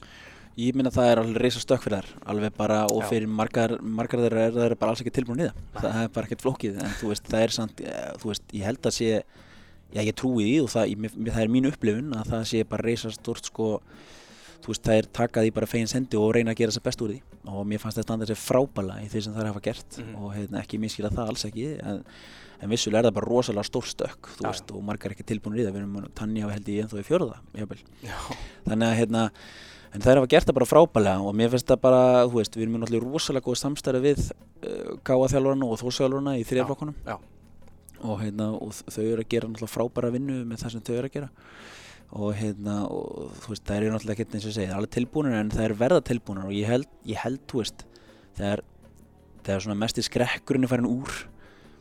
[0.60, 2.08] Ég minna það er alveg reysa stökk fyrir þær.
[2.28, 5.62] Alveg bara og fyrir margar, margar þeirra er það bara alls ekki tilbúin í það.
[5.80, 8.66] Það er bara ekkert flókið en þú veist, það er samt, eh, þú veist, ég
[8.68, 9.08] held að sé
[9.92, 12.62] já, ég trúi því og það, ég, mér- það er mín upplifun að það sé
[12.68, 13.70] bara reysa stort sko,
[14.62, 16.86] þú veist, það er takað því bara fegins hendi og reyna að gera þess að
[16.90, 17.18] best úr því.
[17.52, 19.98] Og mér fannst þetta standa sér frábæla í því sem það hafa gert.
[19.98, 20.14] Mhm.
[20.22, 22.04] og hérna, ekki miskila það alls ekki en,
[22.62, 23.88] en vissulega er það bara rosalega stór
[24.38, 25.74] Já, veist, og margar ekki tilbúin í það.
[25.74, 27.06] Við erum tannja held ég ennþá í
[28.06, 28.16] Já.
[28.68, 29.30] þannig að hérna
[29.92, 32.64] en þær hafa gert það bara frábælega og mér finnst það bara, þú veist, við
[32.64, 36.46] erum náttúrulega rosalega góð samstæði við uh, gáða þjálfurana og þósþjálfurana í
[37.04, 37.16] já.
[38.00, 41.10] og, hérna, og þau eru að gera náttúrulega frábæra vinnu með það sem þau eru
[41.10, 41.30] að gera
[42.12, 45.36] og hérna, og veist, það eru náttúrulega ekki eins og segi, það er alveg tilbúinir
[45.40, 47.84] en það er verða tilbúinir og ég held, ég held, þú veist
[48.36, 48.62] þegar,
[49.46, 51.14] þegar svona mest í skrekkurinn er farin úr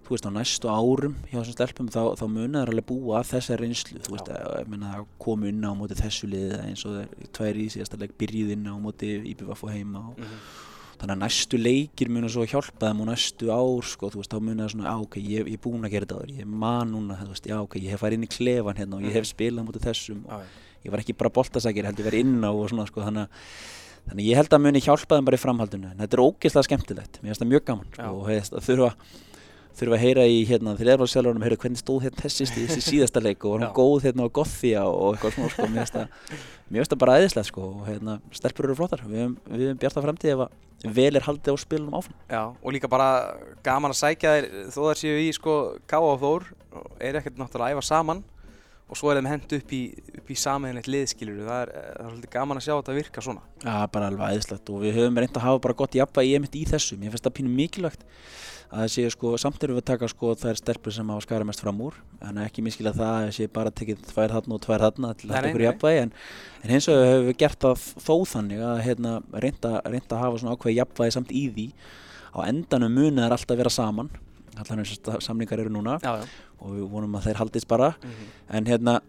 [0.06, 3.30] þú veist, á næstu árum hjá þessum stelpum þá, þá munið það alveg búa að
[3.32, 4.00] þessar reynslu.
[4.08, 7.72] Þú veist, að, að koma inn á móti þessu liðið eins og þeir tværi í
[7.76, 10.42] síðasta leik byrjið inn á móti IBVF og heima og Mhm.
[11.02, 14.40] Þannig að næstu leikir munu svo hjálpa þeim og næstu ár sko, þú veist, þá
[14.46, 16.92] munu það svona, á ok, ég, ég er búinn að gera þetta áður, ég man
[16.94, 19.30] núna, þú veist, já ok, ég hef farið inn í klefan hérna og ég hef
[19.32, 20.66] spilað mútið þessum Já, og já.
[20.86, 23.48] ég var ekki bara boltasækir, heldur verið inn á og svona, sko, þannig að
[24.02, 26.66] Þannig að ég held að muni hjálpa þeim bara í framhaldinu en þetta er ógeðslega
[26.66, 28.08] skemmtilegt, mér finnst það mjög gaman sko, Já.
[28.18, 28.88] og hefst, að þurfa,
[29.80, 30.74] þurfa að heyra í hérna,
[31.06, 34.08] á sjálfurinn heyra hvernig stóð hérna þessi stíð, þessi síðasta leik og var hún góð
[34.08, 38.18] hérna á Gothia og eitthvað svona sko, mér finnst það, bara æðislegt sko, og hérna,
[38.36, 39.02] stelpur eru flottar.
[39.08, 42.16] Við höfum- við höfum bjarta framtíð ef að vel er haldið á spilunum áfram.
[42.32, 43.10] Já, og líka bara
[43.64, 45.56] gaman að sækja þér þó þær séu í sko
[45.88, 46.48] Ká og Þór
[47.00, 48.24] er ekkert náttúrulega að æfa saman
[48.92, 49.82] og svo er þeim hent upp í,
[50.28, 53.44] í sameðinleitt liðskilur það er, það er svolítið gaman að sjá þetta virka svona.
[53.64, 56.64] Já, bara alveg æðislegt og við höfum reynd að hafa bara gott jafnvægi einmitt í
[56.68, 58.04] þessu, mér finnst það pínu mikilvægt
[58.72, 61.48] að það sé sko, samt erum við að taka sko þær stelpur sem hafa skara
[61.48, 61.98] mest fram úr.
[62.24, 65.28] En ekki miskila það að það sé bara tekið tvær þarna og tvær þarna til
[65.28, 66.06] að nei, ykkur jafnvægi.
[66.06, 66.14] En,
[66.62, 69.14] en hins vegar höfum við gert það þó þannig að hérna,
[69.44, 71.68] reynda að hafa svona ákveði jafnvægi samt í því.
[72.32, 74.14] Á endanum munið er alltaf að vera saman
[74.58, 76.00] eins og samlingar eru núna.
[76.04, 76.26] Já, já.
[76.62, 77.96] Og við vonum að þeir haldist bara.
[78.04, 78.28] Mhm.
[78.50, 79.02] en hérna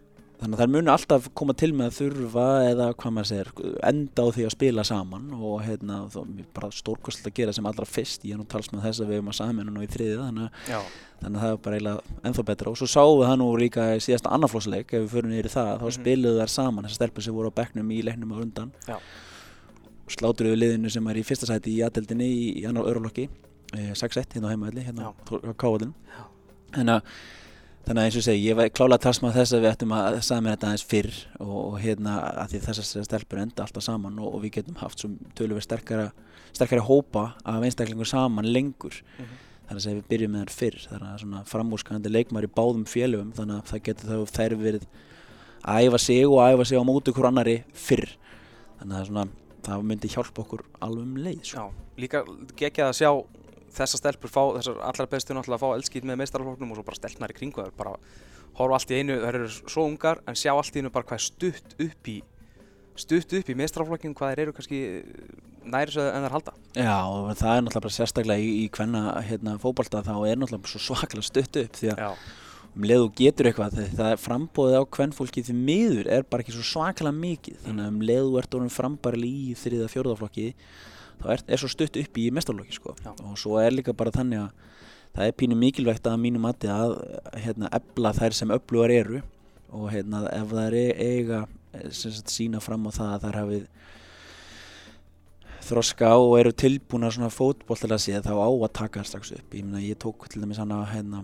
[0.43, 4.23] þannig að þær munu alltaf koma til með að þurfa eða hvað maður segir enda
[4.23, 7.85] á því að spila saman og hérna þá er bara stórkostlega að gera sem allra
[7.85, 8.25] fyrst.
[8.25, 10.49] Ég er nú talsmað þess að við erum að saman nú í þriðið þannig,
[11.21, 12.67] þannig að það er bara eiginlega ennþá betra.
[12.73, 15.79] Og svo sáum við það nú líka í síðasta annarflósleik ef við förum í það
[15.79, 15.95] þá Mhm.
[16.01, 18.71] spiluðu þær saman þessar stelpur sem voru á bekknum í leiknum á undan.
[18.87, 18.97] Já.
[20.13, 23.29] slátruðu liðinu sem er í fyrsta sæti í aðdeldinni í, annar örulokki
[23.73, 25.11] 6-1 hérna á heimaðli hérna á
[25.57, 26.27] káallinu Já.
[26.75, 27.15] þannig að
[27.83, 30.43] Þannig að eins og segi, ég var klálega talsmað þess að við ættum að sagði
[30.45, 34.29] mér þetta aðeins fyrr og, og hérna að því þessar stelpur enda alltaf saman og,
[34.29, 36.05] og við getum haft svo töluvert sterkara,
[36.55, 39.01] sterkara hópa af einstaklingur saman lengur.
[39.17, 39.41] Mhm.
[39.67, 43.35] Þannig að við byrjum með þær fyrr, þannig að svona framúrskanandi leikmar í báðum félögum
[43.35, 44.89] þannig að það getur þá þær verið
[45.63, 48.17] að æfa sig og að æfa sig á móti hver annari fyrr.
[48.79, 49.29] Þannig að svona,
[49.67, 51.45] það myndi hjálpa okkur alveg um leið.
[51.51, 51.67] Sko.
[51.67, 52.23] já Líka
[52.55, 53.11] geggjað að sjá
[53.77, 56.99] þessar stelpur fá, þessar allar bestu náttúrulega að fá eldskýt með meistarafloknum og svo bara
[56.99, 57.95] stelpnar í kringu þær bara
[58.59, 61.25] horfa allt í einu, þær eru svo ungar en sjá allt í einu bara hvað
[61.25, 62.19] stutt upp í
[62.99, 64.79] stutt upp í meistaraflokkin hvað þær eru kannski
[65.63, 66.53] næri svo en þær halda.
[66.77, 70.73] Já, og það er náttúrulega bara sérstaklega í, í hvenna hérna, fótbolta þá er náttúrulega
[70.73, 72.09] svo svakalega stutt upp því að Já,
[72.73, 76.45] um leið þú getur eitthvað því það er frambóðið á hvennfólki því miður er bara
[76.45, 77.59] ekki svo svakalega mikið.
[77.65, 80.47] Þannig að um leið þú ert orðin frambarli í þriða fjórðaflokki
[81.23, 82.95] þá er, er svo stutt upp í mestarlokki sko.
[83.23, 84.69] Og svo er líka bara þannig að
[85.13, 86.95] það er pínu mikilvægt að mínu mati að
[87.37, 89.21] hérna, ebla þær sem öflugar eru
[89.73, 91.43] og hérna, ef þær e- eiga
[91.93, 93.69] sagt, sína fram á það að þær hafið
[95.63, 99.81] þroska og eru tilbúna svona fótboltilega séð þá á að taka strax upp ég, meina,
[99.83, 101.23] ég tók til dæmis hana hérna,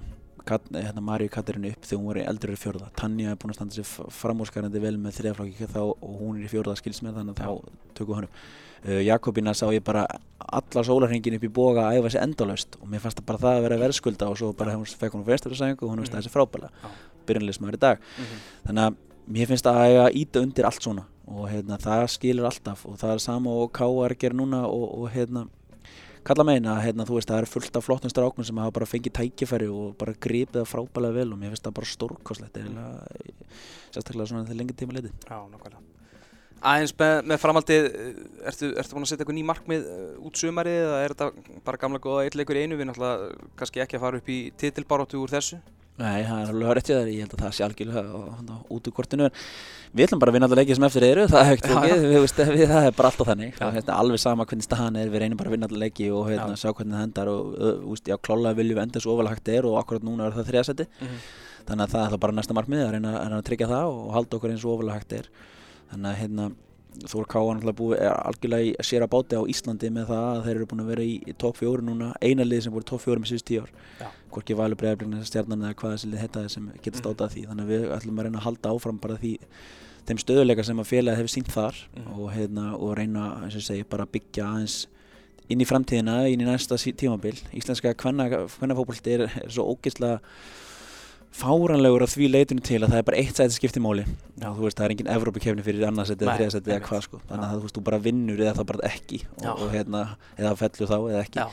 [0.50, 3.76] hérna Maríu Katarinu upp þegar hún var eldur í fjórða Tanja er búin að standa
[3.78, 7.94] sér framúrskarandi vel með þriðaflokki þá og hún er í fjórða skilsmið þannig að þá
[8.00, 8.40] tökum hann upp
[8.90, 10.06] uh, Jakobina sá ég bara
[10.50, 13.58] alla sólarhengin upp í boga að æfa sér endalaust og mér fannst það bara það
[13.60, 16.22] að vera verðskulda og svo bara hún fekk hún fyrstöfisæðingu og hún veist Mhm.
[16.24, 16.90] þessi frábæla Já.
[17.28, 18.42] byrjanleismæður í dag Mhm.
[18.68, 18.96] þannig að
[19.30, 22.98] mér finnst það að eiga íta undir allt svona og hérna, það skilur alltaf og
[22.98, 24.16] það er sama og K.R.
[24.18, 25.48] gerir núna og, og hérna,
[26.28, 29.70] kalla meina að hérna, það er fullt af flottum stráknum sem hafa bara fengið tækifæri
[29.72, 33.62] og bara gripið það frábælega vel og mér finnst það bara stórkoslegt eiginlega,
[33.94, 35.86] sérstaklega svona þegar lengi tíma leiti Já, nákvæmlega.
[36.60, 40.42] Aðeins með, með framhaldið, eh, ertu, ertu búin að setja eitthvað ný markmið uh, út
[40.42, 42.80] sumarið eða er þetta bara gamla góða eitthleikur í einu?
[42.80, 43.30] Við náttúrulega
[43.62, 45.62] kannski ekki að fara upp í titilbaróttu úr þessu
[46.00, 48.94] Nei, það er alveg rétt í það, ég held að það sé algjörlega út úr
[48.96, 49.26] kortinu.
[49.90, 51.98] En við ætlum bara að vinna alla leikið sem eftir eru, það er ekkert ekki,
[52.06, 55.12] við, veist, við, það er bara alltaf þannig, það hérna, alveg sama hvernig staðan er,
[55.12, 56.44] við reynum bara að vinna alla leiki og Já.
[56.62, 59.78] sjá hvernig það endar og uh, klálega viljum við enda svo ofalega hægt er og
[59.82, 60.88] akkurat núna er það þriðasetti,
[61.68, 64.14] þannig að það er bara næsta markmið að reyna, að reyna að tryggja það og
[64.16, 65.32] halda okkur eins og ofalega hægt er,
[65.90, 66.50] þannig að hérna,
[67.00, 70.44] Þór Káa náttúrulega búið er algjörlega í sér að báti á Íslandi með það að
[70.46, 72.08] þeir eru búin að vera í, topp fjóru núna.
[72.22, 73.70] Eina lið sem voru topp fjóru með síðust tíu ár.
[74.34, 77.04] Hvorki Valur Breiðablíkna stjarnan eða hvað þessi lið heitaði sem geta Mhm.
[77.06, 77.46] státað því.
[77.48, 79.38] Þannig að við ætlum að reyna að halda áfram bara því
[80.10, 82.20] þeim stöðuleika sem að félagið hefur sínt þar Mhm.
[82.20, 84.88] og, hérna, og reyna segi bara að byggja aðeins
[85.50, 87.38] inn í framtíðina, inn í næsta tímabil.
[87.54, 90.20] Íslenska kvennafókbalti er, er svo ógeðslega
[91.36, 94.06] fáranlegur að því leitinu til að það er bara eitt sæti skipti máli.
[94.40, 94.50] Já.
[94.58, 97.20] veist það er engin Evrópukefni fyrir annarsæti eða þriðasæti eða hvað sko.
[97.30, 100.04] þannig að þú veist þú bara vinnur eða það bara ekki og, og hérna
[100.38, 101.40] eða fellur þá eða ekki.
[101.40, 101.48] Já.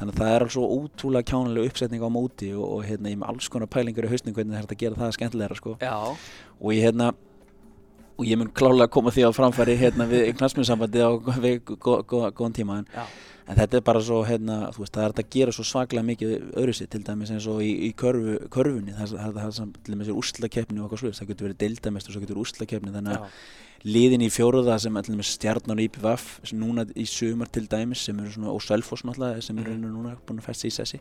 [0.00, 3.32] þannig að það er alveg ótrúlega kjánulega uppsetning á móti og, og hérna, ég með
[3.34, 5.76] alls konar pælingar í hausning hvernig það er að gera það skemmtilegra sko.
[6.58, 7.12] Og ég hérna
[8.18, 12.88] og ég mun klálega koma því á framfæri hérna við knastmjönsambandi á góðan tíma en,
[13.48, 16.34] en þetta er bara svo hérna, þú veist, það er að gera svo svaklega mikið
[16.60, 19.94] öðru sér til dæmis eins og í, í körfu, körfunni það er það sem til
[19.94, 23.16] dæmis er úrslakefni og eitthvað slúðist, það getur verið deildamestur og svo getur úrslakefni þannig
[23.16, 23.38] að
[23.88, 28.18] liðin í fjóruða sem til dæmis stjarnan og IPVF núna í sumar til dæmis sem
[28.18, 29.86] eru svona og Selfoss náttúrulega sem eru Mhm.
[29.94, 30.98] núna búin að festa í sessi.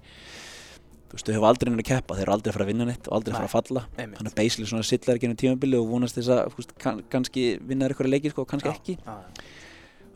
[1.07, 2.85] Þú veist, þau hefur aldrei nefnir að keppa, þeir eru aldrei að fara að vinna
[2.85, 3.81] neitt og aldrei að fara að falla.
[3.97, 4.17] einmitt.
[4.19, 7.93] þannig að basically svona silla er genið tímabili og vonast þess að kannski vinna þær
[7.95, 8.97] eitthvað leiki sko, kannski Já, ekki.
[8.99, 9.15] Já,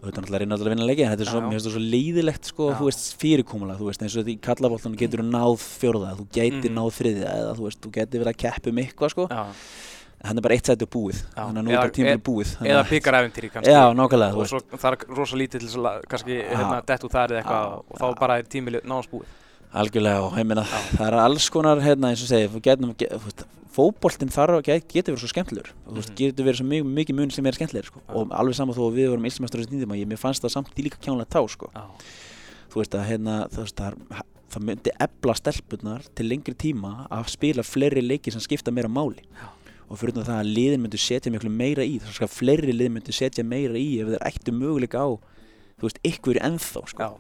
[0.02, 1.76] þetta er náttúrulega reyna alltaf að vinna leiki en þetta er svo, mér finnst það
[1.78, 2.76] svo leiðilegt sko, Já.
[2.80, 6.26] þú veist, fyrirkomulega, þú veist, eins og því í kallabóltanum getur þú náð fjórða, þú
[6.38, 6.78] gætir Mhm.
[6.80, 9.46] náð þriðja eða þú veist, þú gætir verið að keppa um eitthvað sko, já.
[10.22, 11.18] en hann er bara eitt sæti búið.
[11.36, 11.42] Já.
[11.46, 13.72] þannig að nú er bara tímabili e- búið þannig Eða að- píkaræfintýri kannski.
[13.74, 17.12] Já, nákvæmlega, Og svo það er rosa lítið til þess að kannski hérna, dett út
[17.12, 19.26] þar eða eitthvað og þá bara er tímili nánast búið
[19.74, 20.64] algjörlega og ég meina,
[20.98, 22.50] það er alls konar hérna, eins og segja,
[23.72, 26.18] fótboltinn þarf að get, getur verið svo skemmtilegur og veist, Mhm.
[26.20, 28.02] getur verið svo mikið, mikið mun sem er skemmtilegur sko.
[28.08, 28.16] Já.
[28.16, 30.84] og alveg saman þó að við vorum þessum tíma, ég, mér fannst það samt í
[30.84, 31.70] líka kjánlega tá sko.
[31.74, 31.84] Já,
[32.70, 37.64] þú veist að hérna, það, er- það myndi ebla stelpunar til lengri tíma að spila
[37.64, 39.48] fleiri leiki sem skipta meira máli Já.
[39.90, 43.14] og fyrir það að liðin myndi setja miklu meira í þess að fleiri lið myndi
[43.14, 45.08] setja meira í ef þeir ættu möguleika á
[45.80, 47.20] þú veist, ykkur ennþá sko.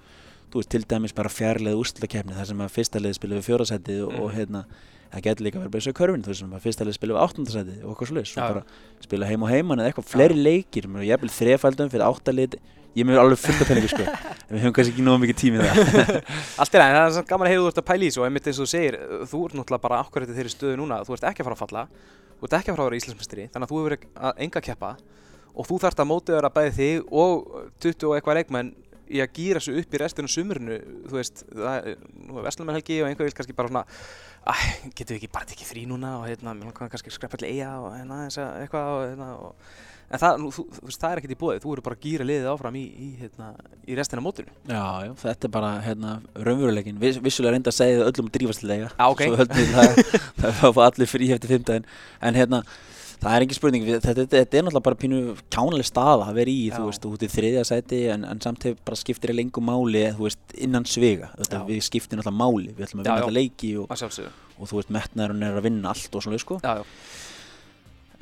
[0.51, 4.01] Þú veist, til dæmis bara fjarlæð úrslutakefni þar sem að fyrsta lið spila við fjórasætið
[4.07, 4.35] og, og Mhm.
[4.37, 4.63] hérna,
[5.11, 7.23] það getur líka verið bara þessu körfin þú veist, sem að fyrsta lið spila við
[7.25, 8.43] áttundasætið og svoleiðis, Já.
[8.43, 8.63] og bara
[9.01, 12.55] spila heim og heiman eða eitthvað fleiri leikir, mér er jafnvel þrefaldum fyrir áttalið,
[12.95, 14.03] ég mér alveg fullt af penningu sko,
[14.47, 15.75] en við höfum kannski ekki nógu mikið tími það
[16.61, 18.19] Allt er aðeins, það er samt gaman að heyra þú ert að pæla í þessu
[18.21, 18.97] og einmitt eins og þú segir,
[19.31, 21.63] þú ert náttúrulega bara akkurat í þeirri stöðu núna, þú ert ekki að fara að
[21.63, 21.83] falla
[22.41, 23.95] þú ert ekki að fara að vera Íslandsmestri, þannig að þú hefur
[24.27, 24.91] að enga að keppa
[25.51, 27.31] og þú þarft að mótiðara bæði þig og
[27.83, 28.73] 20 og eitthvað leikmenn
[29.11, 30.79] í að gýra sig upp í restunum sumurinu,
[31.11, 33.85] þú veist, það er, nú er Vestluminn helgi og einhver vil kannski bara svona
[34.41, 34.53] æ,
[34.97, 37.55] getum við ekki bara tekið frí núna og hérna, mér langar kannski að skreppa allir
[37.55, 39.73] eiga og hérna, að eitthvað og hérna og
[40.11, 42.01] En það, nú, þú, þú veist, það er ekkert í bóði, þú eru bara að
[42.03, 43.45] gýra liðið áfram í, í, hérna,
[43.87, 44.55] í restina af mótinu.
[44.67, 48.89] Já, já, þetta er bara hérna, raunveruleikin, Viss, vissulega reynda að segja það öllum drífastlega
[48.89, 49.23] Já, ok.
[49.23, 50.01] svo höldum við það,
[50.41, 51.87] það fá allir frí eftir fimmtæðin,
[52.27, 52.61] en hérna
[53.21, 55.19] það er engin spurning, þetta, þetta, þetta er náttúrulega bara pínu
[55.53, 56.75] kjánaleg staða að vera í, Já.
[56.77, 60.05] þú veist, ert í þriðja sæti en, en samt hefur bara skiptir í lengu máli,
[60.17, 63.25] þú veist, innan svega, þetta, við skiptir náttúrulega máli, við ætlum að vinna já.
[63.25, 64.31] þetta leiki og, sjálfsögðu.
[64.57, 66.85] og þú veist, metnaðurinn er að vinna allt og svona, sko, Já, já.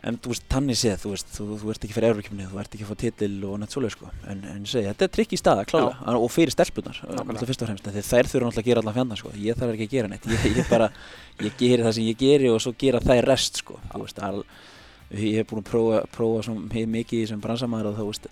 [0.10, 2.76] en þú veist, tannig séð, þú veist, þú, þú ert ekki fyrir eurokjöfni, þú ert
[2.76, 5.36] ekki að fá titil og nætt svoleið, sko, en, en ég segi, þetta er trikk
[5.36, 7.26] í staða, klálega, og fyrir stelpunar, Nákvæmlega.
[7.28, 9.88] náttúrulega fyrst og fremst, þær þurfa náttúrulega að gera allan fjandar, sko, ég þarf ekki
[9.90, 10.88] að gera neitt, ég, ég bara,
[11.44, 14.40] ég geri það sem ég geri og svo gera þær rest, sko, þú veist, all,
[15.12, 16.56] ég hef búin að prófa, prófa svo
[16.96, 18.28] mikið sem bransamæður og þú veist,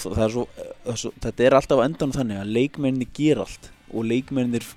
[0.00, 0.44] það er svo,
[0.86, 4.68] það svo, þetta er alltaf á endan þannig að leikmenninni gera allt og leikmenninir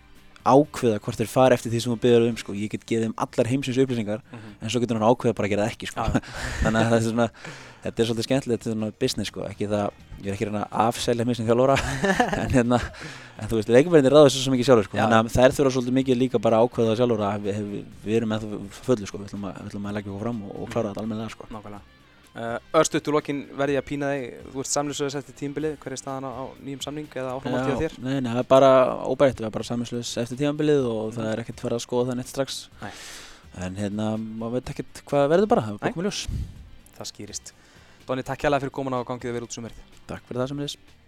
[0.43, 3.13] ákveða hvort þeir fara eftir því sem þú byrjar um, sko, ég get geið þeim
[3.23, 4.49] allar heimsins upplýsingar Mhm.
[4.59, 6.07] en svo getur hann ákveða bara að gera það ekki sko.
[6.65, 7.27] Þannig að það er svona
[7.83, 9.45] þetta er svolítið skemmtilegt, þetta er svona business sko.
[9.47, 11.77] ekki það, ég er ekki reyna að afselja mig sem þjálfóra
[12.43, 12.79] en hérna
[13.39, 14.99] en þú veist, leikmennir ráða þessu svo mikið sjálfur sko.
[14.99, 18.29] Þannig að þær þurfa svolítið mikið líka bara ákveða sjálfur að við, við, við erum
[18.33, 18.49] með það
[18.83, 19.17] fullu sko.
[19.19, 21.43] við, ætlum að, við ætlum að leggja okkur fram og, og klára þetta almennilega sko.
[21.51, 21.83] Nákvæmlega.
[22.33, 25.93] Uh, Örstuðt úr lokin verði ég að pína þig, þú ert samlisöðis eftir tímbilið, hver
[25.93, 27.93] er staðan á, á nýjum samning eða áframáttíð á þér?
[28.01, 28.71] Nei, nei, það er bara
[29.05, 32.17] óbært, við erum bara saminslöðs eftir tímanbilið og það er ekkert farið að skoða
[38.03, 38.09] það það Það.
[38.09, 39.83] Donni, takk hjálpa fyrir komin á gangið verið út sumerið.
[40.09, 41.02] Takk fyrir það sem þess